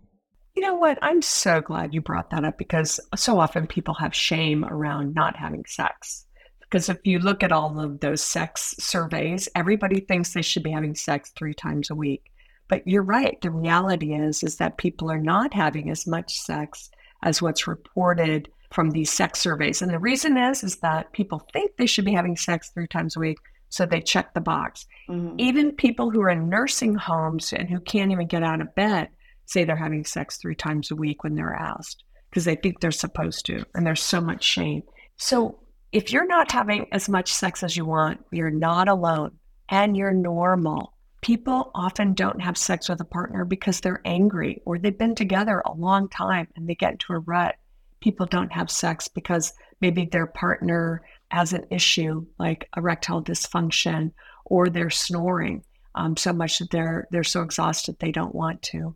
You 0.55 0.61
know 0.61 0.75
what? 0.75 0.99
I'm 1.01 1.23
so 1.23 1.59
glad 1.59 1.91
you 1.91 2.01
brought 2.01 2.29
that 2.29 2.45
up 2.45 2.59
because 2.59 2.99
so 3.15 3.39
often 3.39 3.65
people 3.65 3.95
have 3.95 4.13
shame 4.13 4.63
around 4.63 5.15
not 5.15 5.35
having 5.35 5.65
sex. 5.65 6.27
Because 6.59 6.87
if 6.87 6.99
you 7.03 7.17
look 7.17 7.41
at 7.41 7.51
all 7.51 7.79
of 7.79 7.99
those 7.99 8.21
sex 8.21 8.75
surveys, 8.77 9.49
everybody 9.55 10.01
thinks 10.01 10.33
they 10.33 10.43
should 10.43 10.61
be 10.61 10.71
having 10.71 10.93
sex 10.93 11.31
three 11.35 11.55
times 11.55 11.89
a 11.89 11.95
week. 11.95 12.31
But 12.67 12.87
you're 12.87 13.01
right. 13.01 13.41
The 13.41 13.49
reality 13.49 14.13
is 14.13 14.43
is 14.43 14.57
that 14.57 14.77
people 14.77 15.09
are 15.09 15.19
not 15.19 15.55
having 15.55 15.89
as 15.89 16.05
much 16.05 16.31
sex 16.37 16.91
as 17.23 17.41
what's 17.41 17.65
reported 17.65 18.49
from 18.71 18.91
these 18.91 19.11
sex 19.11 19.39
surveys. 19.39 19.81
And 19.81 19.91
the 19.91 19.99
reason 19.99 20.37
is 20.37 20.63
is 20.63 20.77
that 20.77 21.13
people 21.13 21.47
think 21.53 21.71
they 21.77 21.85
should 21.85 22.05
be 22.05 22.13
having 22.13 22.35
sex 22.35 22.69
three 22.69 22.87
times 22.87 23.15
a 23.15 23.19
week, 23.19 23.37
so 23.69 23.85
they 23.85 24.01
check 24.01 24.33
the 24.33 24.41
box. 24.41 24.85
Mm-hmm. 25.09 25.39
Even 25.39 25.71
people 25.71 26.09
who 26.09 26.21
are 26.21 26.29
in 26.29 26.49
nursing 26.49 26.95
homes 26.95 27.53
and 27.53 27.69
who 27.69 27.79
can't 27.79 28.11
even 28.11 28.27
get 28.27 28.43
out 28.43 28.61
of 28.61 28.75
bed 28.75 29.09
say 29.45 29.63
they're 29.63 29.75
having 29.75 30.03
sex 30.03 30.37
three 30.37 30.55
times 30.55 30.91
a 30.91 30.95
week 30.95 31.23
when 31.23 31.35
they're 31.35 31.53
asked 31.53 32.03
because 32.29 32.45
they 32.45 32.55
think 32.55 32.79
they're 32.79 32.91
supposed 32.91 33.45
to, 33.45 33.63
and 33.73 33.85
there's 33.85 34.03
so 34.03 34.19
much 34.19 34.43
shame. 34.43 34.83
So 35.15 35.59
if 35.91 36.11
you're 36.11 36.27
not 36.27 36.51
having 36.51 36.87
as 36.91 37.07
much 37.07 37.33
sex 37.33 37.63
as 37.63 37.77
you 37.77 37.85
want, 37.85 38.23
you're 38.31 38.51
not 38.51 38.89
alone 38.89 39.31
and 39.69 39.95
you're 39.95 40.13
normal. 40.13 40.93
People 41.21 41.71
often 41.73 42.13
don't 42.13 42.41
have 42.41 42.57
sex 42.57 42.89
with 42.89 43.01
a 43.01 43.05
partner 43.05 43.45
because 43.45 43.79
they're 43.79 44.01
angry 44.05 44.61
or 44.65 44.77
they've 44.77 44.97
been 44.97 45.15
together 45.15 45.61
a 45.65 45.73
long 45.73 46.09
time 46.09 46.47
and 46.55 46.67
they 46.67 46.75
get 46.75 46.93
into 46.93 47.13
a 47.13 47.19
rut. 47.19 47.55
People 47.99 48.25
don't 48.25 48.51
have 48.51 48.69
sex 48.69 49.07
because 49.07 49.53
maybe 49.81 50.05
their 50.05 50.27
partner 50.27 51.03
has 51.29 51.53
an 51.53 51.65
issue 51.71 52.25
like 52.39 52.69
erectile 52.77 53.23
dysfunction 53.23 54.11
or 54.45 54.69
they're 54.69 54.89
snoring 54.89 55.63
um, 55.95 56.15
so 56.15 56.31
much 56.31 56.59
that 56.59 56.69
they're 56.69 57.07
they're 57.11 57.23
so 57.23 57.41
exhausted 57.41 57.97
they 57.99 58.11
don't 58.11 58.35
want 58.35 58.61
to. 58.61 58.95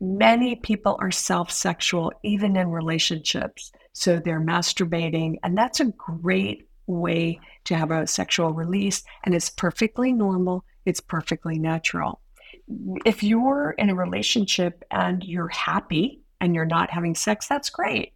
Many 0.00 0.54
people 0.54 0.96
are 1.00 1.10
self-sexual 1.10 2.12
even 2.22 2.56
in 2.56 2.70
relationships, 2.70 3.72
so 3.92 4.18
they're 4.18 4.40
masturbating, 4.40 5.36
and 5.42 5.58
that's 5.58 5.80
a 5.80 5.86
great 5.86 6.68
way 6.86 7.40
to 7.64 7.76
have 7.76 7.90
a 7.90 8.06
sexual 8.06 8.52
release, 8.52 9.02
and 9.24 9.34
it's 9.34 9.50
perfectly 9.50 10.12
normal 10.12 10.64
it's 10.88 11.00
perfectly 11.00 11.58
natural. 11.58 12.20
If 13.04 13.22
you're 13.22 13.74
in 13.76 13.90
a 13.90 13.94
relationship 13.94 14.84
and 14.90 15.22
you're 15.22 15.48
happy 15.48 16.22
and 16.40 16.54
you're 16.54 16.64
not 16.64 16.90
having 16.90 17.14
sex, 17.14 17.46
that's 17.46 17.68
great. 17.68 18.14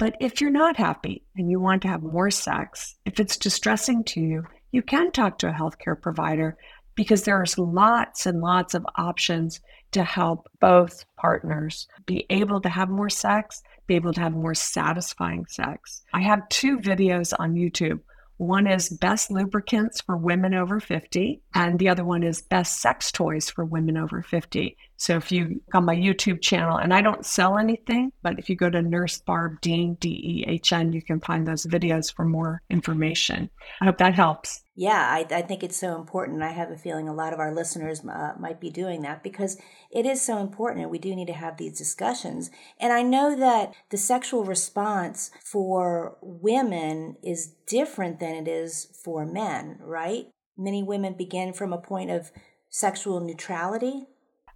But 0.00 0.16
if 0.18 0.40
you're 0.40 0.48
not 0.48 0.78
happy 0.78 1.24
and 1.36 1.50
you 1.50 1.60
want 1.60 1.82
to 1.82 1.88
have 1.88 2.02
more 2.02 2.30
sex, 2.30 2.96
if 3.04 3.20
it's 3.20 3.36
distressing 3.36 4.02
to 4.04 4.20
you, 4.20 4.46
you 4.72 4.80
can 4.80 5.12
talk 5.12 5.36
to 5.38 5.50
a 5.50 5.52
healthcare 5.52 6.00
provider 6.00 6.56
because 6.94 7.24
there's 7.24 7.58
lots 7.58 8.24
and 8.24 8.40
lots 8.40 8.72
of 8.72 8.86
options 8.96 9.60
to 9.92 10.02
help 10.02 10.48
both 10.58 11.04
partners 11.18 11.86
be 12.06 12.24
able 12.30 12.62
to 12.62 12.70
have 12.70 12.88
more 12.88 13.10
sex, 13.10 13.62
be 13.86 13.94
able 13.94 14.14
to 14.14 14.22
have 14.22 14.32
more 14.32 14.54
satisfying 14.54 15.44
sex. 15.50 16.02
I 16.14 16.22
have 16.22 16.48
two 16.48 16.78
videos 16.78 17.34
on 17.38 17.52
YouTube. 17.52 18.00
One 18.38 18.66
is 18.66 18.88
best 18.88 19.30
lubricants 19.30 20.00
for 20.00 20.16
women 20.16 20.54
over 20.54 20.80
50, 20.80 21.42
and 21.54 21.78
the 21.78 21.90
other 21.90 22.06
one 22.06 22.22
is 22.22 22.40
best 22.40 22.80
sex 22.80 23.12
toys 23.12 23.50
for 23.50 23.66
women 23.66 23.98
over 23.98 24.22
50. 24.22 24.78
So 25.00 25.16
if 25.16 25.32
you 25.32 25.62
on 25.72 25.86
my 25.86 25.96
YouTube 25.96 26.42
channel, 26.42 26.76
and 26.76 26.92
I 26.92 27.00
don't 27.00 27.24
sell 27.24 27.56
anything, 27.56 28.12
but 28.22 28.38
if 28.38 28.50
you 28.50 28.54
go 28.54 28.68
to 28.68 28.82
Nurse 28.82 29.18
Barb 29.18 29.62
Dehn, 29.62 29.98
D 29.98 30.10
E 30.10 30.44
H 30.46 30.74
N, 30.74 30.92
you 30.92 31.00
can 31.00 31.20
find 31.20 31.48
those 31.48 31.64
videos 31.64 32.14
for 32.14 32.26
more 32.26 32.60
information. 32.68 33.48
I 33.80 33.86
hope 33.86 33.96
that 33.96 34.12
helps. 34.12 34.62
Yeah, 34.76 35.08
I, 35.10 35.26
I 35.34 35.40
think 35.40 35.62
it's 35.62 35.78
so 35.78 35.96
important. 35.96 36.42
I 36.42 36.52
have 36.52 36.70
a 36.70 36.76
feeling 36.76 37.08
a 37.08 37.14
lot 37.14 37.32
of 37.32 37.38
our 37.38 37.54
listeners 37.54 38.04
uh, 38.04 38.34
might 38.38 38.60
be 38.60 38.68
doing 38.68 39.00
that 39.00 39.22
because 39.22 39.56
it 39.90 40.04
is 40.04 40.20
so 40.20 40.36
important 40.36 40.82
and 40.82 40.90
we 40.90 40.98
do 40.98 41.16
need 41.16 41.28
to 41.28 41.32
have 41.32 41.56
these 41.56 41.78
discussions. 41.78 42.50
And 42.78 42.92
I 42.92 43.00
know 43.00 43.34
that 43.34 43.72
the 43.88 43.96
sexual 43.96 44.44
response 44.44 45.30
for 45.42 46.18
women 46.20 47.16
is 47.22 47.54
different 47.66 48.20
than 48.20 48.34
it 48.34 48.48
is 48.48 48.88
for 49.02 49.24
men, 49.24 49.78
right? 49.80 50.26
Many 50.58 50.82
women 50.82 51.14
begin 51.16 51.54
from 51.54 51.72
a 51.72 51.78
point 51.78 52.10
of 52.10 52.32
sexual 52.68 53.20
neutrality 53.20 54.04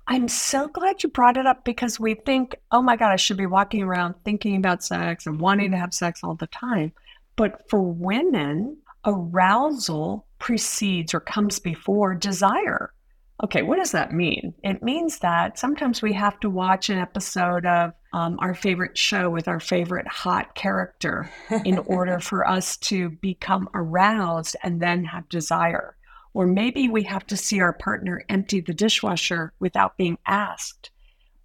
I'm 0.07 0.29
so 0.29 0.69
glad 0.69 1.03
you 1.03 1.09
brought 1.09 1.37
it 1.37 1.47
up 1.47 1.64
because 1.64 1.99
we 1.99 2.14
think, 2.14 2.57
oh 2.71 2.83
my 2.83 2.97
God, 2.97 3.12
I 3.12 3.17
should 3.17 3.38
be 3.38 3.47
walking 3.47 3.83
around 3.83 4.14
thinking 4.25 4.57
about 4.57 4.85
sex 4.85 5.27
and 5.27 5.40
wanting 5.40 5.71
to 5.71 5.79
have 5.79 5.95
sex 5.95 6.21
all 6.23 6.35
the 6.35 6.47
time. 6.49 6.93
But 7.37 7.69
for 7.71 7.81
women, 7.81 8.77
arousal 9.05 10.27
precedes 10.38 11.14
or 11.14 11.21
comes 11.21 11.59
before 11.59 12.14
desire. 12.14 12.93
Okay, 13.43 13.62
what 13.62 13.77
does 13.77 13.93
that 13.93 14.12
mean? 14.12 14.55
It 14.62 14.83
means 14.83 15.19
that 15.19 15.59
sometimes 15.59 16.03
we 16.03 16.12
have 16.12 16.38
to 16.40 16.51
watch 16.51 16.88
an 16.88 16.99
episode 16.99 17.67
of 17.67 17.93
um, 18.12 18.38
our 18.40 18.55
favorite 18.55 18.97
show 18.97 19.29
with 19.29 19.49
our 19.49 19.59
favorite 19.59 20.07
hot 20.07 20.55
character 20.55 21.29
in 21.64 21.79
order 21.79 22.21
for 22.21 22.49
us 22.49 22.77
to 22.77 23.11
become 23.11 23.69
aroused 23.75 24.55
and 24.62 24.81
then 24.81 25.05
have 25.05 25.29
desire. 25.29 25.97
Or 26.35 26.47
maybe 26.47 26.88
we 26.88 27.05
have 27.05 27.27
to 27.29 27.37
see 27.37 27.61
our 27.61 27.73
partner 27.73 28.25
empty 28.29 28.61
the 28.61 28.75
dishwasher 28.75 29.53
without 29.61 29.97
being 29.97 30.18
asked, 30.27 30.90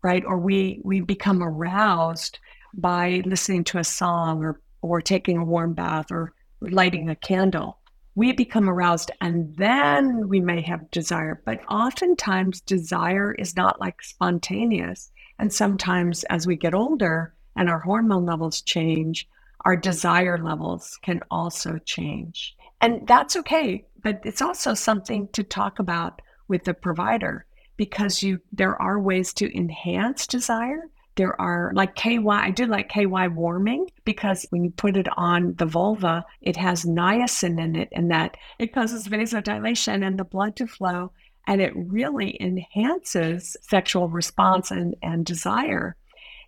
right? 0.01 0.25
Or 0.25 0.37
we, 0.39 0.81
we 0.83 1.01
become 1.01 1.43
aroused 1.43 2.39
by 2.73 3.21
listening 3.25 3.63
to 3.65 3.77
a 3.77 3.83
song 3.83 4.43
or, 4.43 4.59
or 4.81 5.01
taking 5.01 5.37
a 5.37 5.45
warm 5.45 5.73
bath 5.73 6.11
or 6.11 6.33
lighting 6.59 7.09
a 7.09 7.15
candle. 7.15 7.77
We 8.15 8.33
become 8.33 8.67
aroused 8.67 9.11
and 9.21 9.55
then 9.55 10.27
we 10.27 10.41
may 10.41 10.61
have 10.61 10.91
desire. 10.91 11.41
But 11.45 11.61
oftentimes, 11.69 12.61
desire 12.61 13.33
is 13.33 13.55
not 13.55 13.79
like 13.79 14.01
spontaneous. 14.01 15.11
And 15.37 15.53
sometimes, 15.53 16.23
as 16.25 16.47
we 16.47 16.55
get 16.55 16.73
older 16.73 17.33
and 17.55 17.69
our 17.69 17.79
hormone 17.79 18.25
levels 18.25 18.61
change, 18.61 19.27
our 19.65 19.77
desire 19.77 20.37
levels 20.37 20.97
can 21.01 21.21
also 21.29 21.77
change. 21.85 22.55
And 22.81 23.07
that's 23.07 23.35
okay 23.35 23.85
but 24.01 24.21
it's 24.23 24.41
also 24.41 24.73
something 24.73 25.27
to 25.33 25.43
talk 25.43 25.79
about 25.79 26.21
with 26.47 26.63
the 26.63 26.73
provider 26.73 27.45
because 27.77 28.23
you 28.23 28.39
there 28.51 28.79
are 28.81 28.99
ways 28.99 29.33
to 29.33 29.55
enhance 29.57 30.27
desire 30.27 30.89
there 31.15 31.39
are 31.41 31.73
like 31.75 31.95
KY, 31.95 32.29
I 32.29 32.49
do 32.49 32.65
like 32.65 32.87
KY 32.87 33.27
warming 33.27 33.89
because 34.05 34.45
when 34.51 34.63
you 34.63 34.69
put 34.69 34.95
it 34.95 35.07
on 35.17 35.53
the 35.57 35.65
vulva, 35.65 36.23
it 36.39 36.55
has 36.55 36.85
niacin 36.85 37.59
in 37.59 37.75
it 37.75 37.89
and 37.91 38.09
that 38.09 38.37
it 38.57 38.73
causes 38.73 39.05
vasodilation 39.09 40.07
and 40.07 40.17
the 40.17 40.23
blood 40.23 40.55
to 40.57 40.67
flow. 40.67 41.11
And 41.45 41.61
it 41.61 41.73
really 41.75 42.37
enhances 42.39 43.57
sexual 43.59 44.07
response 44.07 44.71
and, 44.71 44.95
and 45.03 45.25
desire. 45.25 45.97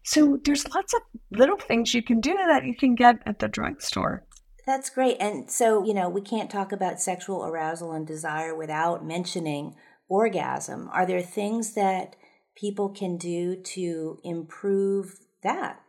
So 0.03 0.39
there's 0.45 0.73
lots 0.73 0.93
of 0.93 1.01
little 1.31 1.57
things 1.57 1.93
you 1.93 2.01
can 2.01 2.21
do 2.21 2.33
that 2.33 2.63
you 2.63 2.75
can 2.75 2.95
get 2.95 3.17
at 3.25 3.39
the 3.39 3.49
drugstore. 3.49 4.23
That's 4.71 4.89
great. 4.89 5.17
And 5.19 5.51
so, 5.51 5.83
you 5.83 5.93
know, 5.93 6.07
we 6.07 6.21
can't 6.21 6.49
talk 6.49 6.71
about 6.71 7.01
sexual 7.01 7.43
arousal 7.45 7.91
and 7.91 8.07
desire 8.07 8.55
without 8.55 9.05
mentioning 9.05 9.75
orgasm. 10.07 10.89
Are 10.93 11.05
there 11.05 11.21
things 11.21 11.73
that 11.73 12.15
people 12.55 12.87
can 12.87 13.17
do 13.17 13.57
to 13.57 14.19
improve 14.23 15.19
that? 15.43 15.81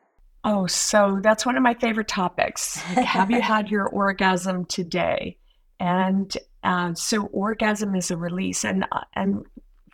Oh, 0.43 0.67
so 0.67 1.21
that's 1.23 1.47
one 1.47 1.57
of 1.57 1.63
my 1.63 1.75
favorite 1.75 2.09
topics. 2.09 2.75
Have 2.81 3.31
you 3.31 3.41
had 3.41 3.71
your 3.71 3.87
orgasm 3.87 4.65
today? 4.65 5.39
And 5.79 6.37
uh, 6.65 6.95
so, 6.95 7.27
orgasm 7.27 7.95
is 7.95 8.11
a 8.11 8.17
release, 8.17 8.65
and 8.65 8.85
uh, 8.91 9.03
and 9.15 9.45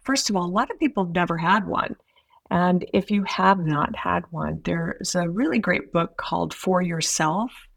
first 0.03 0.31
of 0.31 0.37
all, 0.37 0.47
a 0.47 0.49
lot 0.51 0.71
of 0.71 0.79
people 0.79 1.05
have 1.05 1.15
never 1.15 1.37
had 1.37 1.67
one. 1.67 1.95
And 2.51 2.87
if 2.95 3.11
you 3.11 3.25
have 3.25 3.59
not 3.59 3.95
had 3.95 4.25
one, 4.31 4.63
there's 4.65 5.15
a 5.15 5.29
really 5.29 5.59
great 5.59 5.93
book 5.93 6.17
called 6.17 6.55
For 6.55 6.81
Yourself 6.81 7.68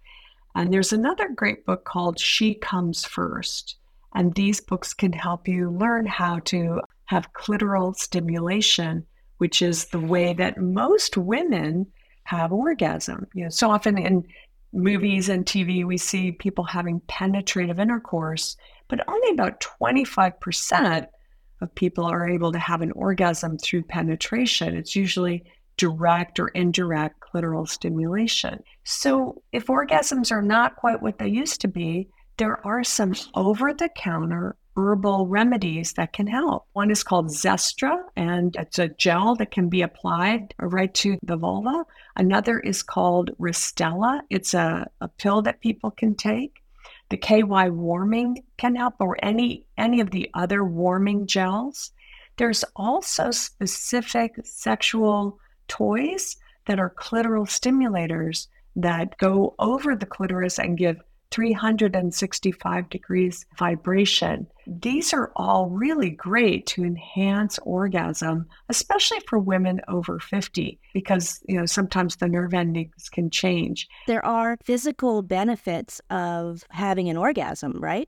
and 0.56 0.74
there's 0.74 0.94
another 0.94 1.30
great 1.30 1.66
book 1.66 1.86
called 1.86 2.20
She 2.20 2.56
Comes 2.56 3.06
First. 3.06 3.78
And 4.14 4.34
these 4.36 4.60
books 4.60 4.94
can 4.94 5.14
help 5.14 5.48
you 5.48 5.72
learn 5.72 6.06
how 6.06 6.40
to 6.46 6.82
have 7.06 7.34
clitoral 7.34 7.96
stimulation, 7.96 9.06
which 9.38 9.62
is 9.62 9.86
the 9.86 10.00
way 10.00 10.34
that 10.34 10.58
most 10.58 11.16
women 11.18 11.88
have 12.24 12.52
orgasm. 12.52 13.28
You 13.34 13.46
know, 13.46 13.50
so 13.50 13.72
often 13.72 13.98
in 13.98 14.26
movies 14.74 15.30
and 15.30 15.46
TV, 15.46 15.86
we 15.86 15.98
see 15.98 16.32
people 16.32 16.64
having 16.64 17.02
penetrative 17.08 17.80
intercourse, 17.80 18.58
but 18.88 19.08
only 19.08 19.30
about 19.32 19.66
25% 19.82 21.08
of 21.62 21.76
people 21.76 22.06
are 22.06 22.28
able 22.28 22.52
to 22.52 22.60
have 22.60 22.82
an 22.82 22.92
orgasm 22.94 23.58
through 23.58 23.84
penetration. 23.84 24.76
It's 24.76 24.96
usually 24.96 25.44
direct 25.78 26.40
or 26.40 26.50
indirect 26.50 27.21
clitoral 27.32 27.68
stimulation. 27.68 28.64
So, 28.84 29.42
if 29.52 29.68
orgasms 29.68 30.32
are 30.32 30.42
not 30.42 30.76
quite 30.76 31.02
what 31.02 31.18
they 31.18 31.28
used 31.28 31.62
to 31.62 31.68
be, 31.68 32.10
there 32.38 32.66
are 32.66 32.84
some 32.84 33.14
over 33.36 33.74
the 33.74 33.90
counter 33.90 34.56
herbal 34.76 35.28
remedies 35.28 35.94
that 35.94 36.14
can 36.14 36.28
help. 36.28 36.66
One 36.74 36.92
is 36.92 37.04
called 37.04 37.28
Zestra, 37.28 38.04
and 38.16 38.56
it's 38.56 38.80
a 38.80 38.88
gel 38.90 39.36
that 39.36 39.52
can 39.52 39.70
be 39.70 39.82
applied 39.82 40.54
right 40.60 40.94
to 40.96 41.18
the 41.24 41.38
vulva. 41.38 41.86
Another 42.16 42.60
is 42.60 42.82
called 42.82 43.32
Ristela, 43.40 44.22
it's 44.30 44.54
a, 44.54 44.90
a 45.02 45.08
pill 45.08 45.42
that 45.44 45.62
people 45.62 45.92
can 45.92 46.16
take. 46.16 46.62
The 47.10 47.18
KY 47.18 47.70
warming 47.70 48.44
can 48.58 48.76
help, 48.76 48.96
or 49.00 49.18
any, 49.22 49.66
any 49.78 50.00
of 50.00 50.12
the 50.12 50.30
other 50.34 50.64
warming 50.64 51.28
gels. 51.28 51.92
There's 52.38 52.64
also 52.76 53.32
specific 53.32 54.36
sexual 54.46 55.38
toys 55.68 56.38
that 56.72 56.80
are 56.80 56.90
clitoral 56.90 57.46
stimulators 57.46 58.48
that 58.78 59.18
go 59.18 59.54
over 59.60 59.94
the 59.94 60.06
clitoris 60.06 60.58
and 60.58 60.78
give 60.78 61.02
365 61.32 62.90
degrees 62.90 63.46
vibration. 63.58 64.48
These 64.66 65.14
are 65.14 65.34
all 65.36 65.68
really 65.68 66.12
great 66.12 66.66
to 66.68 66.86
enhance 66.86 67.60
orgasm, 67.64 68.48
especially 68.70 69.20
for 69.28 69.38
women 69.38 69.82
over 69.90 70.18
50, 70.18 70.80
because 70.94 71.44
you 71.46 71.58
know 71.58 71.66
sometimes 71.66 72.16
the 72.16 72.30
nerve 72.30 72.54
endings 72.54 73.10
can 73.10 73.30
change. 73.30 73.90
There 74.08 74.26
are 74.26 74.56
physical 74.64 75.24
benefits 75.24 76.00
of 76.10 76.64
having 76.70 77.10
an 77.10 77.18
orgasm, 77.18 77.82
right? 77.82 78.08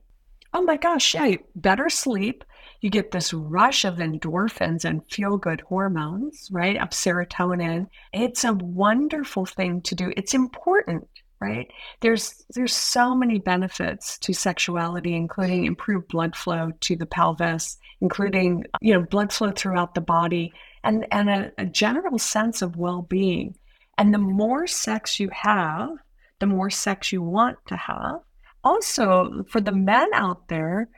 Oh 0.54 0.62
my 0.62 0.78
gosh, 0.78 1.12
yeah, 1.12 1.34
better 1.54 1.90
sleep. 1.90 2.44
You 2.84 2.90
get 2.90 3.12
this 3.12 3.32
rush 3.32 3.86
of 3.86 3.94
endorphins 3.94 4.84
and 4.84 5.00
feel 5.10 5.38
good 5.38 5.62
hormones, 5.62 6.50
right? 6.52 6.76
Of 6.76 6.90
serotonin. 6.90 7.86
It's 8.12 8.44
a 8.44 8.52
wonderful 8.52 9.46
thing 9.46 9.80
to 9.80 9.94
do. 9.94 10.12
It's 10.18 10.34
important 10.34 11.08
right 11.40 11.68
there's 12.00 12.44
there's 12.54 12.72
so 12.72 13.12
many 13.12 13.40
benefits 13.40 14.18
to 14.18 14.32
sexuality 14.32 15.16
including 15.16 15.64
improved 15.64 16.06
blood 16.06 16.36
flow 16.36 16.70
to 16.78 16.94
the 16.94 17.06
pelvis 17.06 17.76
including 18.00 18.64
you 18.80 18.94
know 18.94 19.02
blood 19.02 19.32
flow 19.32 19.50
throughout 19.50 19.96
the 19.96 20.00
body 20.00 20.52
and 20.84 21.04
and 21.10 21.28
a, 21.28 21.50
a 21.58 21.66
general 21.66 22.20
sense 22.20 22.62
of 22.62 22.76
well-being 22.76 23.52
and 23.98 24.14
the 24.14 24.18
more 24.18 24.68
sex 24.68 25.18
you 25.18 25.28
have 25.32 25.90
the 26.38 26.46
more 26.46 26.70
sex 26.70 27.10
you 27.10 27.20
want 27.20 27.58
to 27.66 27.76
have 27.76 28.20
also 28.62 29.44
for 29.48 29.60
the 29.60 29.72
men 29.72 30.08
out 30.14 30.46
there 30.46 30.88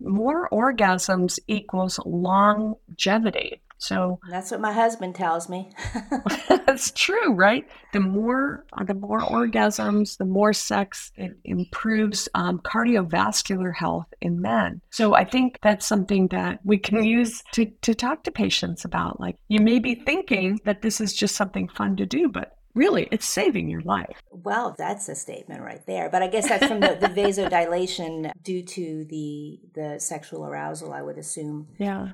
more 0.00 0.48
orgasms 0.50 1.38
equals 1.46 1.98
longevity 2.04 3.60
so 3.78 4.18
that's 4.28 4.50
what 4.50 4.60
my 4.60 4.72
husband 4.72 5.14
tells 5.14 5.48
me. 5.48 5.70
that's 6.48 6.90
true, 6.90 7.32
right? 7.32 7.66
The 7.92 8.00
more 8.00 8.66
the 8.84 8.94
more 8.94 9.20
orgasms, 9.20 10.18
the 10.18 10.24
more 10.24 10.52
sex, 10.52 11.12
it 11.16 11.38
improves 11.44 12.28
um, 12.34 12.58
cardiovascular 12.58 13.74
health 13.74 14.12
in 14.20 14.42
men. 14.42 14.80
So 14.90 15.14
I 15.14 15.24
think 15.24 15.60
that's 15.62 15.86
something 15.86 16.28
that 16.28 16.58
we 16.64 16.78
can 16.78 17.04
use 17.04 17.42
to 17.52 17.66
to 17.82 17.94
talk 17.94 18.24
to 18.24 18.32
patients 18.32 18.84
about. 18.84 19.20
Like 19.20 19.36
you 19.46 19.60
may 19.60 19.78
be 19.78 19.94
thinking 19.94 20.60
that 20.64 20.82
this 20.82 21.00
is 21.00 21.14
just 21.14 21.36
something 21.36 21.68
fun 21.68 21.96
to 21.96 22.06
do, 22.06 22.28
but 22.28 22.57
really 22.74 23.08
it's 23.10 23.26
saving 23.26 23.68
your 23.68 23.82
life. 23.82 24.22
Well 24.30 24.74
that's 24.76 25.08
a 25.08 25.14
statement 25.14 25.62
right 25.62 25.84
there 25.86 26.08
but 26.08 26.22
i 26.22 26.28
guess 26.28 26.48
that's 26.48 26.66
from 26.66 26.80
the, 26.80 26.96
the 27.00 27.08
vasodilation 27.20 28.30
due 28.42 28.62
to 28.62 29.04
the 29.04 29.60
the 29.74 29.98
sexual 29.98 30.44
arousal 30.44 30.92
i 30.92 31.02
would 31.02 31.18
assume. 31.18 31.68
Yeah. 31.78 32.10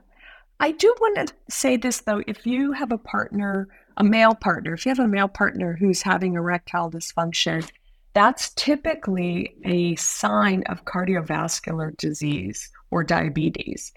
I 0.60 0.70
do 0.70 0.94
want 1.00 1.28
to 1.28 1.34
say 1.50 1.76
this 1.76 2.00
though. 2.00 2.22
If 2.26 2.46
you 2.46 2.72
have 2.72 2.92
a 2.92 2.98
partner, 2.98 3.68
a 3.96 4.04
male 4.04 4.34
partner, 4.34 4.74
if 4.74 4.86
you 4.86 4.90
have 4.90 4.98
a 4.98 5.08
male 5.08 5.28
partner 5.28 5.76
who's 5.78 6.02
having 6.02 6.34
erectile 6.34 6.90
dysfunction, 6.90 7.68
that's 8.14 8.54
typically 8.54 9.56
a 9.64 9.96
sign 9.96 10.62
of 10.68 10.84
cardiovascular 10.84 11.96
disease 11.96 12.70
or 12.90 13.02
diabetes. 13.02 13.92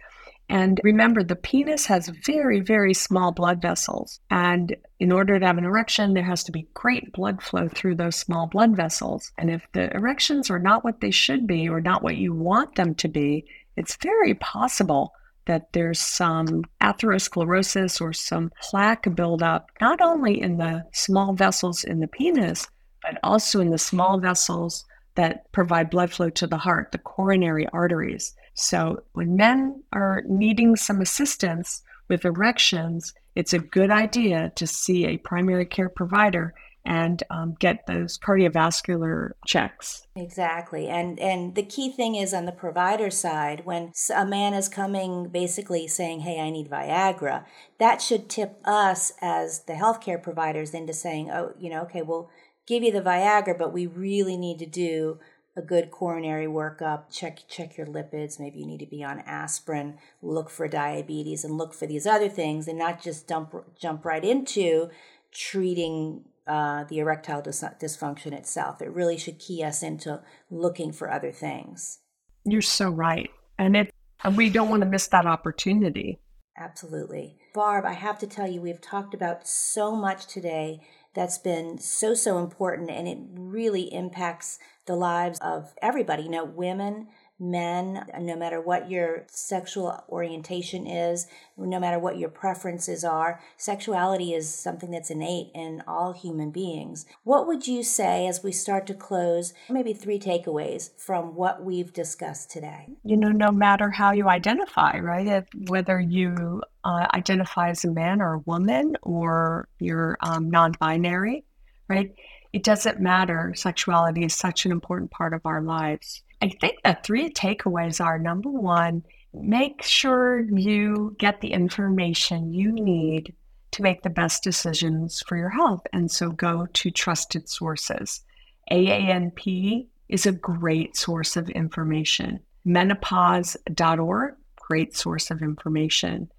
And 0.49 0.79
remember, 0.83 1.23
the 1.23 1.35
penis 1.35 1.85
has 1.87 2.07
very, 2.07 2.61
very 2.61 2.93
small 2.93 3.31
blood 3.31 3.61
vessels. 3.61 4.21
And 4.29 4.75
in 4.99 5.11
order 5.11 5.37
to 5.39 5.45
have 5.45 5.57
an 5.57 5.65
erection, 5.65 6.13
there 6.13 6.23
has 6.23 6.43
to 6.45 6.51
be 6.51 6.67
great 6.73 7.11
blood 7.11 7.41
flow 7.41 7.67
through 7.67 7.95
those 7.95 8.15
small 8.15 8.47
blood 8.47 8.75
vessels. 8.75 9.31
And 9.37 9.51
if 9.51 9.67
the 9.73 9.93
erections 9.93 10.49
are 10.49 10.59
not 10.59 10.83
what 10.83 11.01
they 11.01 11.11
should 11.11 11.47
be 11.47 11.67
or 11.67 11.81
not 11.81 12.01
what 12.01 12.15
you 12.15 12.33
want 12.33 12.75
them 12.75 12.95
to 12.95 13.07
be, 13.09 13.45
it's 13.75 13.97
very 13.97 14.35
possible 14.35 15.13
that 15.47 15.73
there's 15.73 15.99
some 15.99 16.63
atherosclerosis 16.81 17.99
or 17.99 18.13
some 18.13 18.51
plaque 18.61 19.13
buildup, 19.15 19.69
not 19.81 20.01
only 20.01 20.41
in 20.41 20.57
the 20.57 20.85
small 20.93 21.33
vessels 21.33 21.83
in 21.83 21.99
the 21.99 22.07
penis, 22.07 22.67
but 23.01 23.17
also 23.23 23.59
in 23.59 23.69
the 23.69 23.77
small 23.77 24.19
vessels 24.19 24.85
that 25.15 25.51
provide 25.51 25.89
blood 25.89 26.11
flow 26.11 26.29
to 26.29 26.47
the 26.47 26.57
heart, 26.57 26.91
the 26.91 26.97
coronary 26.97 27.67
arteries. 27.73 28.35
So 28.57 29.03
when 29.13 29.37
men 29.37 29.83
are 29.93 30.23
needing 30.27 30.75
some 30.75 30.99
assistance 30.99 31.83
with 32.09 32.25
erections, 32.25 33.13
it's 33.35 33.53
a 33.53 33.59
good 33.59 33.91
idea 33.91 34.51
to 34.55 34.65
see 34.65 35.05
a 35.05 35.17
primary 35.17 35.65
care 35.65 35.89
provider 35.89 36.55
and 36.83 37.21
um, 37.29 37.55
get 37.59 37.85
those 37.85 38.17
cardiovascular 38.17 39.31
checks. 39.45 40.07
Exactly. 40.15 40.87
And 40.87 41.19
and 41.19 41.53
the 41.53 41.63
key 41.63 41.91
thing 41.91 42.15
is 42.15 42.33
on 42.33 42.45
the 42.45 42.51
provider 42.51 43.11
side 43.11 43.65
when 43.65 43.91
a 44.15 44.25
man 44.25 44.53
is 44.53 44.69
coming 44.69 45.27
basically 45.27 45.87
saying, 45.87 46.21
"Hey, 46.21 46.39
I 46.39 46.49
need 46.49 46.69
Viagra." 46.69 47.45
That 47.77 48.01
should 48.01 48.29
tip 48.29 48.59
us 48.65 49.11
as 49.21 49.65
the 49.65 49.73
healthcare 49.73 50.21
providers 50.21 50.73
into 50.73 50.93
saying, 50.93 51.29
"Oh, 51.29 51.53
you 51.59 51.69
know, 51.69 51.81
okay, 51.81 52.01
we'll 52.01 52.29
give 52.65 52.83
you 52.83 52.91
the 52.91 53.01
Viagra, 53.01 53.57
but 53.57 53.73
we 53.73 53.85
really 53.85 54.37
need 54.37 54.57
to 54.59 54.65
do 54.65 55.19
a 55.57 55.61
good 55.61 55.89
coronary 55.89 56.45
workup, 56.45 57.11
check 57.11 57.39
check 57.49 57.75
your 57.77 57.87
lipids, 57.87 58.39
maybe 58.39 58.59
you 58.59 58.67
need 58.67 58.79
to 58.79 58.85
be 58.85 59.03
on 59.03 59.19
aspirin, 59.21 59.97
look 60.21 60.49
for 60.49 60.67
diabetes 60.67 61.43
and 61.43 61.57
look 61.57 61.73
for 61.73 61.87
these 61.87 62.05
other 62.05 62.29
things 62.29 62.67
and 62.67 62.77
not 62.77 63.01
just 63.01 63.27
dump 63.27 63.53
jump 63.77 64.05
right 64.05 64.23
into 64.23 64.89
treating 65.33 66.23
uh, 66.45 66.83
the 66.85 66.99
erectile 66.99 67.41
dis- 67.41 67.63
dysfunction 67.81 68.31
itself. 68.31 68.81
It 68.81 68.93
really 68.93 69.17
should 69.17 69.39
key 69.39 69.63
us 69.63 69.81
into 69.81 70.21
looking 70.51 70.91
for 70.93 71.11
other 71.11 71.31
things. 71.31 71.99
You're 72.45 72.61
so 72.61 72.89
right. 72.89 73.29
And 73.57 73.75
it 73.75 73.91
and 74.23 74.37
we 74.37 74.49
don't 74.51 74.69
want 74.69 74.83
to 74.83 74.89
miss 74.89 75.07
that 75.07 75.25
opportunity. 75.25 76.19
Absolutely. 76.55 77.37
Barb, 77.53 77.85
I 77.85 77.93
have 77.93 78.17
to 78.19 78.27
tell 78.27 78.47
you, 78.47 78.61
we've 78.61 78.81
talked 78.81 79.13
about 79.13 79.47
so 79.47 79.95
much 79.95 80.25
today 80.27 80.81
that's 81.13 81.37
been 81.37 81.77
so, 81.77 82.13
so 82.13 82.39
important, 82.39 82.89
and 82.89 83.07
it 83.07 83.17
really 83.33 83.93
impacts 83.93 84.59
the 84.87 84.95
lives 84.95 85.39
of 85.39 85.73
everybody. 85.81 86.23
You 86.23 86.29
know, 86.29 86.45
women, 86.45 87.07
men, 87.39 88.05
no 88.19 88.35
matter 88.35 88.59
what 88.59 88.89
your 88.89 89.25
sexual 89.27 90.03
orientation 90.09 90.87
is, 90.87 91.27
no 91.55 91.79
matter 91.79 91.99
what 91.99 92.17
your 92.17 92.29
preferences 92.29 93.03
are, 93.03 93.39
sexuality 93.57 94.33
is 94.33 94.51
something 94.51 94.89
that's 94.89 95.11
innate 95.11 95.51
in 95.53 95.83
all 95.87 96.13
human 96.13 96.49
beings. 96.49 97.05
What 97.23 97.45
would 97.47 97.67
you 97.67 97.83
say 97.83 98.27
as 98.27 98.43
we 98.43 98.51
start 98.51 98.87
to 98.87 98.93
close, 98.93 99.53
maybe 99.69 99.93
three 99.93 100.19
takeaways 100.19 100.89
from 100.97 101.35
what 101.35 101.63
we've 101.63 101.93
discussed 101.93 102.49
today? 102.49 102.87
You 103.03 103.17
know, 103.17 103.29
no 103.29 103.51
matter 103.51 103.91
how 103.91 104.13
you 104.13 104.27
identify, 104.27 104.97
right? 104.97 105.27
If, 105.27 105.45
whether 105.69 105.99
you 105.99 106.63
uh, 106.83 107.07
identify 107.13 107.69
as 107.69 107.85
a 107.85 107.91
man 107.91 108.21
or 108.21 108.35
a 108.35 108.39
woman 108.39 108.95
or 109.03 109.67
you're 109.79 110.17
um, 110.21 110.49
non 110.49 110.71
binary, 110.79 111.43
right? 111.87 112.13
It 112.53 112.63
doesn't 112.63 112.99
matter. 112.99 113.53
Sexuality 113.55 114.23
is 114.23 114.33
such 114.33 114.65
an 114.65 114.71
important 114.71 115.11
part 115.11 115.33
of 115.33 115.45
our 115.45 115.61
lives. 115.61 116.23
I 116.41 116.49
think 116.49 116.77
the 116.83 116.97
three 117.03 117.29
takeaways 117.29 118.03
are 118.03 118.19
number 118.19 118.49
one, 118.49 119.03
make 119.33 119.83
sure 119.83 120.41
you 120.41 121.15
get 121.19 121.41
the 121.41 121.51
information 121.51 122.53
you 122.53 122.71
need 122.71 123.33
to 123.71 123.81
make 123.81 124.01
the 124.01 124.09
best 124.09 124.43
decisions 124.43 125.21
for 125.27 125.37
your 125.37 125.49
health. 125.49 125.81
And 125.93 126.09
so 126.09 126.29
go 126.29 126.67
to 126.73 126.91
trusted 126.91 127.49
sources. 127.49 128.23
AANP 128.71 129.87
is 130.09 130.25
a 130.25 130.31
great 130.31 130.95
source 130.95 131.35
of 131.35 131.49
information. 131.49 132.39
Menopause.org, 132.65 134.35
great 134.55 134.95
source 134.95 135.31
of 135.31 135.41
information. 135.41 136.29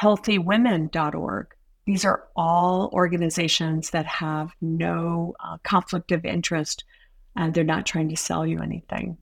Healthywomen.org. 0.00 1.55
These 1.86 2.04
are 2.04 2.24
all 2.34 2.90
organizations 2.92 3.90
that 3.90 4.06
have 4.06 4.50
no 4.60 5.34
uh, 5.40 5.58
conflict 5.62 6.12
of 6.12 6.24
interest 6.24 6.84
and 7.36 7.54
they're 7.54 7.64
not 7.64 7.86
trying 7.86 8.08
to 8.08 8.16
sell 8.16 8.46
you 8.46 8.60
anything. 8.60 9.18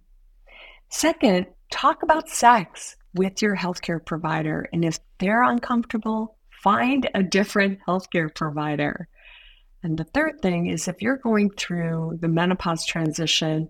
Second, 0.89 1.47
talk 1.71 2.03
about 2.03 2.29
sex 2.29 2.97
with 3.15 3.43
your 3.43 3.57
healthcare 3.57 4.05
provider. 4.05 4.69
And 4.73 4.85
if 4.85 4.99
they're 5.19 5.43
uncomfortable, 5.43 6.37
find 6.63 7.09
a 7.15 7.23
different 7.23 7.81
healthcare 7.87 8.35
provider. 8.35 9.09
And 9.83 9.99
the 9.99 10.05
third 10.05 10.41
thing 10.41 10.67
is 10.67 10.89
if 10.89 11.03
you're 11.03 11.19
going 11.19 11.51
through 11.51 12.19
the 12.21 12.29
menopause 12.29 12.87
transition, 12.87 13.69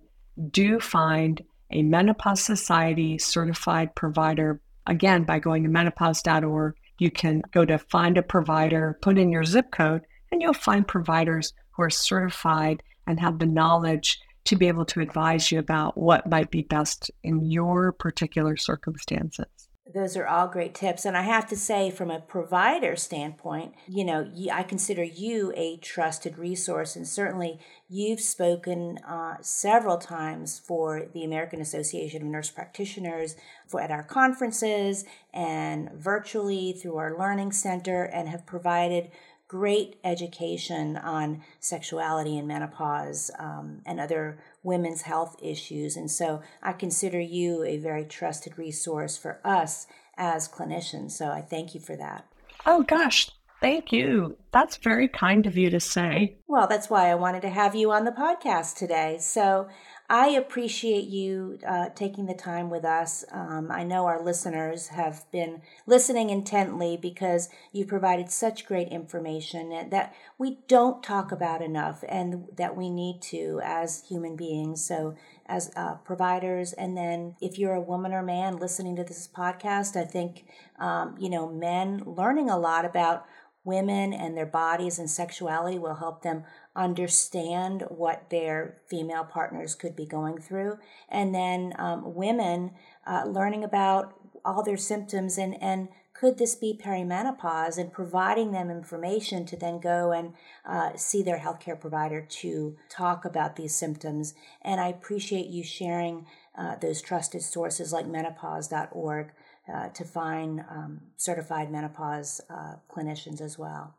do 0.51 0.79
find 0.79 1.43
a 1.71 1.83
Menopause 1.83 2.43
Society 2.43 3.19
certified 3.19 3.95
provider. 3.95 4.61
Again, 4.87 5.25
by 5.25 5.39
going 5.39 5.65
to 5.65 5.69
menopause.org, 5.69 6.75
you 6.99 7.11
can 7.11 7.43
go 7.53 7.65
to 7.65 7.79
find 7.79 8.17
a 8.19 8.23
provider, 8.23 8.99
put 9.03 9.19
in 9.19 9.31
your 9.31 9.45
zip 9.45 9.71
code, 9.71 10.03
and 10.31 10.41
you'll 10.43 10.53
find 10.53 10.87
providers 10.87 11.53
who 11.73 11.83
are 11.83 11.91
certified 11.91 12.83
and 13.07 13.21
have 13.21 13.39
the 13.39 13.47
knowledge 13.47 14.21
to 14.45 14.57
be 14.57 14.69
able 14.69 14.85
to 14.85 15.01
advise 15.01 15.51
you 15.51 15.59
about 15.59 15.97
what 15.97 16.29
might 16.29 16.51
be 16.51 16.63
best 16.63 17.11
in 17.23 17.45
your 17.51 17.93
particular 17.93 18.57
circumstances. 18.57 19.64
Those 19.93 20.17
are 20.17 20.27
all 20.27 20.49
great 20.49 20.75
tips. 20.75 21.05
And 21.05 21.15
I 21.15 21.23
have 21.23 21.47
to 21.49 21.57
say, 21.57 21.91
from 21.91 22.11
a 22.11 22.19
provider 22.19 22.97
standpoint, 22.97 23.75
you 23.87 24.03
know, 24.03 24.31
I 24.51 24.63
consider 24.63 25.05
you 25.05 25.53
a 25.55 25.77
trusted 25.77 26.39
resource. 26.39 26.97
And 26.97 27.07
certainly 27.07 27.61
you've 27.91 28.21
spoken 28.21 28.97
uh, 29.07 29.37
several 29.43 29.99
times 29.99 30.59
for 30.59 31.07
the 31.13 31.23
American 31.23 31.61
Association 31.61 32.23
of 32.23 32.29
Nurse 32.29 32.51
Practitioners 32.51 33.37
for, 33.67 33.79
at 33.79 33.91
our 33.91 34.03
conferences 34.03 35.05
and 35.35 35.91
virtually 35.93 36.73
through 36.73 36.97
our 36.97 37.19
learning 37.19 37.53
center 37.53 38.05
and 38.05 38.27
have 38.31 38.47
provided 38.47 39.11
great 39.55 40.01
education 40.03 40.97
on 40.97 41.41
sexuality 41.61 42.37
and 42.37 42.49
menopause 42.49 43.31
um, 43.39 43.81
and 43.87 44.01
other 44.01 44.37
women's 44.65 45.03
health 45.03 45.37
issues. 45.41 45.97
And 45.97 46.11
so 46.11 46.43
I 46.61 46.73
consider 46.73 47.21
you 47.21 47.63
a 47.63 47.79
very 47.79 48.05
trusted 48.05 48.59
resource 48.59 49.17
for 49.17 49.39
us 49.45 49.87
as 50.17 50.49
clinicians. 50.49 51.13
So 51.13 51.27
I 51.31 51.41
thank 51.41 51.73
you 51.73 51.81
for 51.81 51.95
that. 51.95 52.27
Oh, 52.67 52.83
gosh. 52.83 53.31
Thank 53.61 53.93
you. 53.93 54.37
That's 54.51 54.77
very 54.77 55.07
kind 55.07 55.47
of 55.47 55.57
you 55.57 55.71
to 55.71 55.79
say. 55.79 56.37
Well, 56.49 56.67
that's 56.67 56.91
why 56.91 57.09
I 57.09 57.15
wanted 57.15 57.43
to 57.43 57.49
have 57.49 57.77
you 57.77 57.93
on 57.93 58.05
the 58.05 58.11
podcast 58.11 58.75
today. 58.75 59.19
So 59.21 59.69
I 60.09 60.29
appreciate 60.29 61.07
you 61.07 61.59
uh, 61.67 61.89
taking 61.95 62.27
the 62.27 62.35
time 62.35 62.69
with 62.69 62.85
us. 62.85 63.25
Um, 63.33 63.71
I 63.71 63.85
know 63.85 64.05
our 64.05 64.23
listeners 64.23 64.89
have 64.89 65.25
been 65.33 65.63
listening 65.87 66.29
intently 66.29 66.99
because 66.99 67.49
you 67.73 67.87
provided 67.87 68.31
such 68.31 68.67
great 68.67 68.89
information 68.89 69.71
that 69.91 70.15
we 70.37 70.59
don't 70.69 71.03
talk 71.03 71.33
about 71.33 71.63
enough 71.63 72.05
and 72.07 72.49
that 72.55 72.77
we 72.77 72.91
need 72.91 73.23
to 73.23 73.63
as 73.65 74.05
human 74.07 74.37
beings. 74.37 74.85
So, 74.85 75.15
as 75.47 75.71
uh, 75.75 75.95
providers, 75.97 76.75
and 76.75 76.97
then 76.97 77.37
if 77.41 77.59
you're 77.59 77.75
a 77.75 77.81
woman 77.81 78.13
or 78.13 78.23
man 78.23 78.59
listening 78.59 78.97
to 78.97 79.05
this 79.05 79.27
podcast, 79.27 79.97
I 79.97 80.05
think, 80.05 80.45
um, 80.79 81.17
you 81.19 81.31
know, 81.31 81.49
men 81.51 82.03
learning 82.05 82.51
a 82.51 82.59
lot 82.59 82.85
about 82.85 83.25
women 83.65 84.13
and 84.13 84.37
their 84.37 84.47
bodies 84.47 84.99
and 84.99 85.09
sexuality 85.09 85.79
will 85.79 85.95
help 85.95 86.23
them 86.23 86.45
understand 86.77 87.85
what 87.89 88.31
their 88.31 88.79
female 88.89 89.25
partners 89.25 89.75
could 89.75 89.95
be 89.95 90.07
going 90.07 90.39
through. 90.39 90.79
And 91.09 91.35
then 91.35 91.75
um, 91.79 92.15
women 92.15 92.73
uh, 93.07 93.25
learning 93.27 93.65
about 93.65 94.15
all 94.45 94.63
their 94.63 94.77
symptoms 94.77 95.39
and, 95.39 95.61
and 95.63 95.89
could 96.13 96.39
this 96.39 96.55
be 96.55 96.79
perimenopause 96.81 97.77
and 97.77 97.93
providing 97.93 98.53
them 98.53 98.71
information 98.71 99.45
to 99.47 99.57
then 99.57 99.81
go 99.81 100.13
and 100.13 100.33
uh, 100.65 100.97
see 100.97 101.23
their 101.23 101.41
healthcare 101.41 101.79
provider 101.79 102.21
to 102.21 102.77
talk 102.89 103.25
about 103.25 103.57
these 103.57 103.75
symptoms. 103.75 104.33
And 104.63 104.81
I 104.81 104.89
appreciate 104.89 105.47
you 105.47 105.65
sharing 105.65 106.27
uh, 106.57 106.77
those 106.77 107.03
trusted 107.03 107.43
sources 107.43 107.93
like 107.93 108.07
menopause.org 108.07 109.33
uh, 109.73 109.89
to 109.89 110.05
find 110.05 110.61
um, 110.71 111.01
certified 111.17 111.71
menopause 111.71 112.41
uh, 112.49 112.77
clinicians 112.89 113.41
as 113.41 113.59
well. 113.59 113.97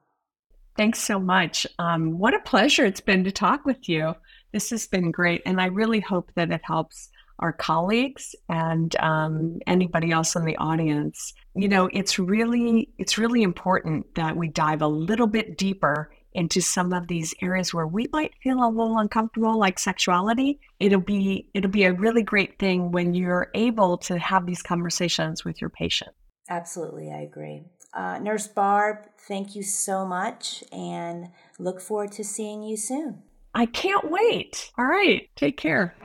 Thanks 0.78 1.00
so 1.00 1.20
much. 1.20 1.66
Um, 1.80 2.18
what 2.20 2.34
a 2.34 2.40
pleasure 2.40 2.86
it's 2.86 3.02
been 3.02 3.24
to 3.24 3.32
talk 3.32 3.66
with 3.66 3.88
you. 3.88 4.16
This 4.52 4.70
has 4.72 4.88
been 4.88 5.12
great, 5.12 5.42
and 5.46 5.62
I 5.62 5.66
really 5.68 6.02
hope 6.02 6.32
that 6.36 6.52
it 6.52 6.62
helps 6.64 7.10
our 7.40 7.52
colleagues 7.52 8.34
and 8.48 8.96
um, 8.98 9.60
anybody 9.68 10.12
else 10.12 10.36
in 10.36 10.46
the 10.46 10.56
audience. 10.58 11.34
You 11.54 11.68
know, 11.68 11.90
it's 11.94 12.20
really 12.20 12.90
it's 12.98 13.18
really 13.18 13.44
important 13.44 14.16
that 14.16 14.36
we 14.36 14.48
dive 14.48 14.82
a 14.82 14.88
little 14.88 15.28
bit 15.28 15.58
deeper 15.58 16.12
into 16.36 16.60
some 16.60 16.92
of 16.92 17.08
these 17.08 17.34
areas 17.42 17.74
where 17.74 17.88
we 17.88 18.08
might 18.12 18.34
feel 18.44 18.60
a 18.60 18.68
little 18.68 18.98
uncomfortable 18.98 19.58
like 19.58 19.80
sexuality 19.80 20.60
it'll 20.82 21.00
be 21.00 21.50
it'll 21.54 21.72
be 21.72 21.86
a 21.86 21.94
really 21.94 22.22
great 22.22 22.60
thing 22.60 22.92
when 22.92 23.14
you're 23.14 23.50
able 23.56 23.98
to 23.98 24.20
have 24.20 24.46
these 24.46 24.62
conversations 24.62 25.46
with 25.46 25.62
your 25.62 25.70
patient 25.70 26.12
absolutely 26.50 27.10
i 27.10 27.22
agree 27.22 27.64
uh, 27.96 28.20
nurse 28.20 28.48
barb 28.48 28.98
thank 29.28 29.56
you 29.56 29.64
so 29.64 30.06
much 30.06 30.64
and 30.72 31.30
look 31.58 31.82
forward 31.82 32.12
to 32.12 32.24
seeing 32.24 32.62
you 32.62 32.78
soon 32.78 33.22
i 33.54 33.66
can't 33.66 34.12
wait 34.12 34.72
all 34.78 34.86
right 34.86 35.30
take 35.36 35.58
care 35.58 35.96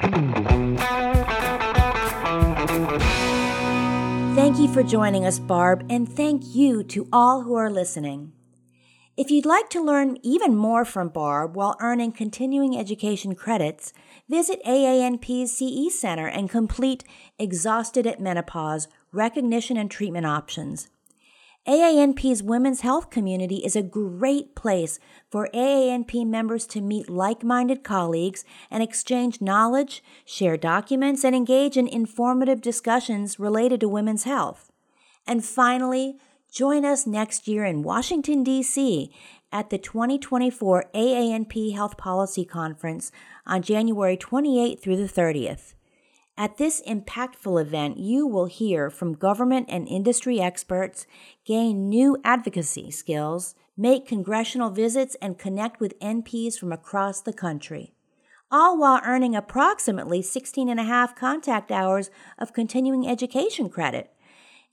Thank 4.40 4.58
you 4.58 4.68
for 4.68 4.82
joining 4.82 5.26
us, 5.26 5.38
Barb, 5.38 5.84
and 5.90 6.08
thank 6.08 6.54
you 6.54 6.82
to 6.84 7.08
all 7.12 7.42
who 7.42 7.54
are 7.54 7.70
listening. 7.70 8.32
If 9.16 9.30
you'd 9.30 9.44
like 9.44 9.68
to 9.70 9.82
learn 9.82 10.16
even 10.22 10.56
more 10.56 10.84
from 10.84 11.08
Barb 11.08 11.56
while 11.56 11.76
earning 11.80 12.12
continuing 12.12 12.78
education 12.78 13.34
credits, 13.34 13.92
visit 14.28 14.62
AANP's 14.64 15.52
CE 15.52 15.94
Center 15.94 16.26
and 16.26 16.48
complete 16.48 17.04
Exhausted 17.38 18.06
at 18.06 18.20
Menopause 18.20 18.88
Recognition 19.12 19.76
and 19.76 19.90
Treatment 19.90 20.24
Options. 20.24 20.88
AANP's 21.70 22.42
women's 22.42 22.80
health 22.80 23.10
community 23.10 23.58
is 23.58 23.76
a 23.76 23.82
great 23.82 24.56
place 24.56 24.98
for 25.30 25.48
AANP 25.54 26.26
members 26.26 26.66
to 26.66 26.80
meet 26.80 27.08
like 27.08 27.44
minded 27.44 27.84
colleagues 27.84 28.44
and 28.72 28.82
exchange 28.82 29.40
knowledge, 29.40 30.02
share 30.24 30.56
documents, 30.56 31.22
and 31.22 31.36
engage 31.36 31.76
in 31.76 31.86
informative 31.86 32.60
discussions 32.60 33.38
related 33.38 33.78
to 33.80 33.88
women's 33.88 34.24
health. 34.24 34.72
And 35.26 35.44
finally, 35.44 36.18
Join 36.50 36.84
us 36.84 37.06
next 37.06 37.46
year 37.46 37.64
in 37.64 37.84
Washington, 37.84 38.42
D.C. 38.42 39.12
at 39.52 39.70
the 39.70 39.78
2024 39.78 40.86
AANP 40.92 41.74
Health 41.74 41.96
Policy 41.96 42.44
Conference 42.44 43.12
on 43.46 43.62
January 43.62 44.16
28th 44.16 44.80
through 44.80 44.96
the 44.96 45.04
30th. 45.04 45.74
At 46.40 46.56
this 46.56 46.80
impactful 46.88 47.60
event, 47.60 47.98
you 47.98 48.26
will 48.26 48.46
hear 48.46 48.88
from 48.88 49.12
government 49.12 49.66
and 49.68 49.86
industry 49.86 50.40
experts, 50.40 51.06
gain 51.44 51.90
new 51.90 52.16
advocacy 52.24 52.90
skills, 52.92 53.54
make 53.76 54.08
congressional 54.08 54.70
visits, 54.70 55.16
and 55.20 55.38
connect 55.38 55.80
with 55.80 56.00
NPs 56.00 56.58
from 56.58 56.72
across 56.72 57.20
the 57.20 57.34
country, 57.34 57.92
all 58.50 58.78
while 58.78 59.02
earning 59.04 59.36
approximately 59.36 60.22
16 60.22 60.70
and 60.70 60.80
a 60.80 60.84
half 60.84 61.14
contact 61.14 61.70
hours 61.70 62.10
of 62.38 62.54
continuing 62.54 63.06
education 63.06 63.68
credit 63.68 64.10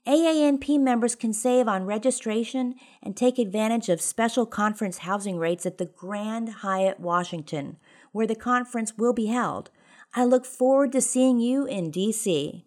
AANP 0.06 0.80
members 0.80 1.14
can 1.14 1.34
save 1.34 1.68
on 1.68 1.84
registration 1.84 2.76
and 3.02 3.14
take 3.14 3.38
advantage 3.38 3.90
of 3.90 4.00
special 4.00 4.46
conference 4.46 4.98
housing 4.98 5.36
rates 5.36 5.66
at 5.66 5.76
the 5.76 5.84
Grand 5.84 6.48
Hyatt 6.48 6.98
Washington, 6.98 7.76
where 8.12 8.26
the 8.26 8.34
conference 8.34 8.96
will 8.96 9.12
be 9.12 9.26
held. 9.26 9.70
I 10.14 10.24
look 10.24 10.44
forward 10.44 10.92
to 10.92 11.00
seeing 11.00 11.38
you 11.38 11.66
in 11.66 11.92
DC. 11.92 12.64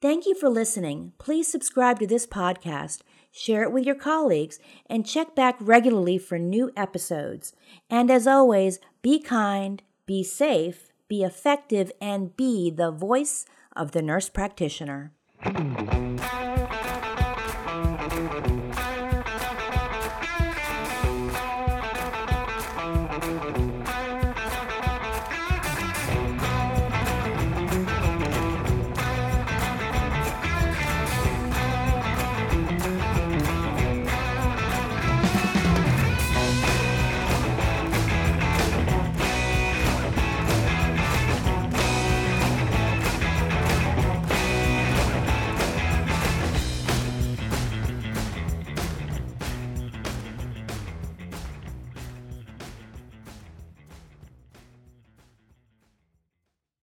Thank 0.00 0.26
you 0.26 0.34
for 0.34 0.48
listening. 0.48 1.12
Please 1.18 1.50
subscribe 1.50 1.98
to 1.98 2.06
this 2.06 2.26
podcast, 2.26 3.00
share 3.32 3.62
it 3.64 3.72
with 3.72 3.84
your 3.84 3.94
colleagues, 3.94 4.58
and 4.86 5.06
check 5.06 5.34
back 5.34 5.56
regularly 5.60 6.18
for 6.18 6.38
new 6.38 6.70
episodes. 6.76 7.52
And 7.90 8.10
as 8.10 8.26
always, 8.26 8.78
be 9.02 9.20
kind, 9.20 9.82
be 10.06 10.22
safe, 10.22 10.92
be 11.08 11.22
effective, 11.24 11.90
and 12.00 12.36
be 12.36 12.70
the 12.70 12.90
voice 12.90 13.44
of 13.74 13.92
the 13.92 14.02
nurse 14.02 14.28
practitioner. 14.28 15.12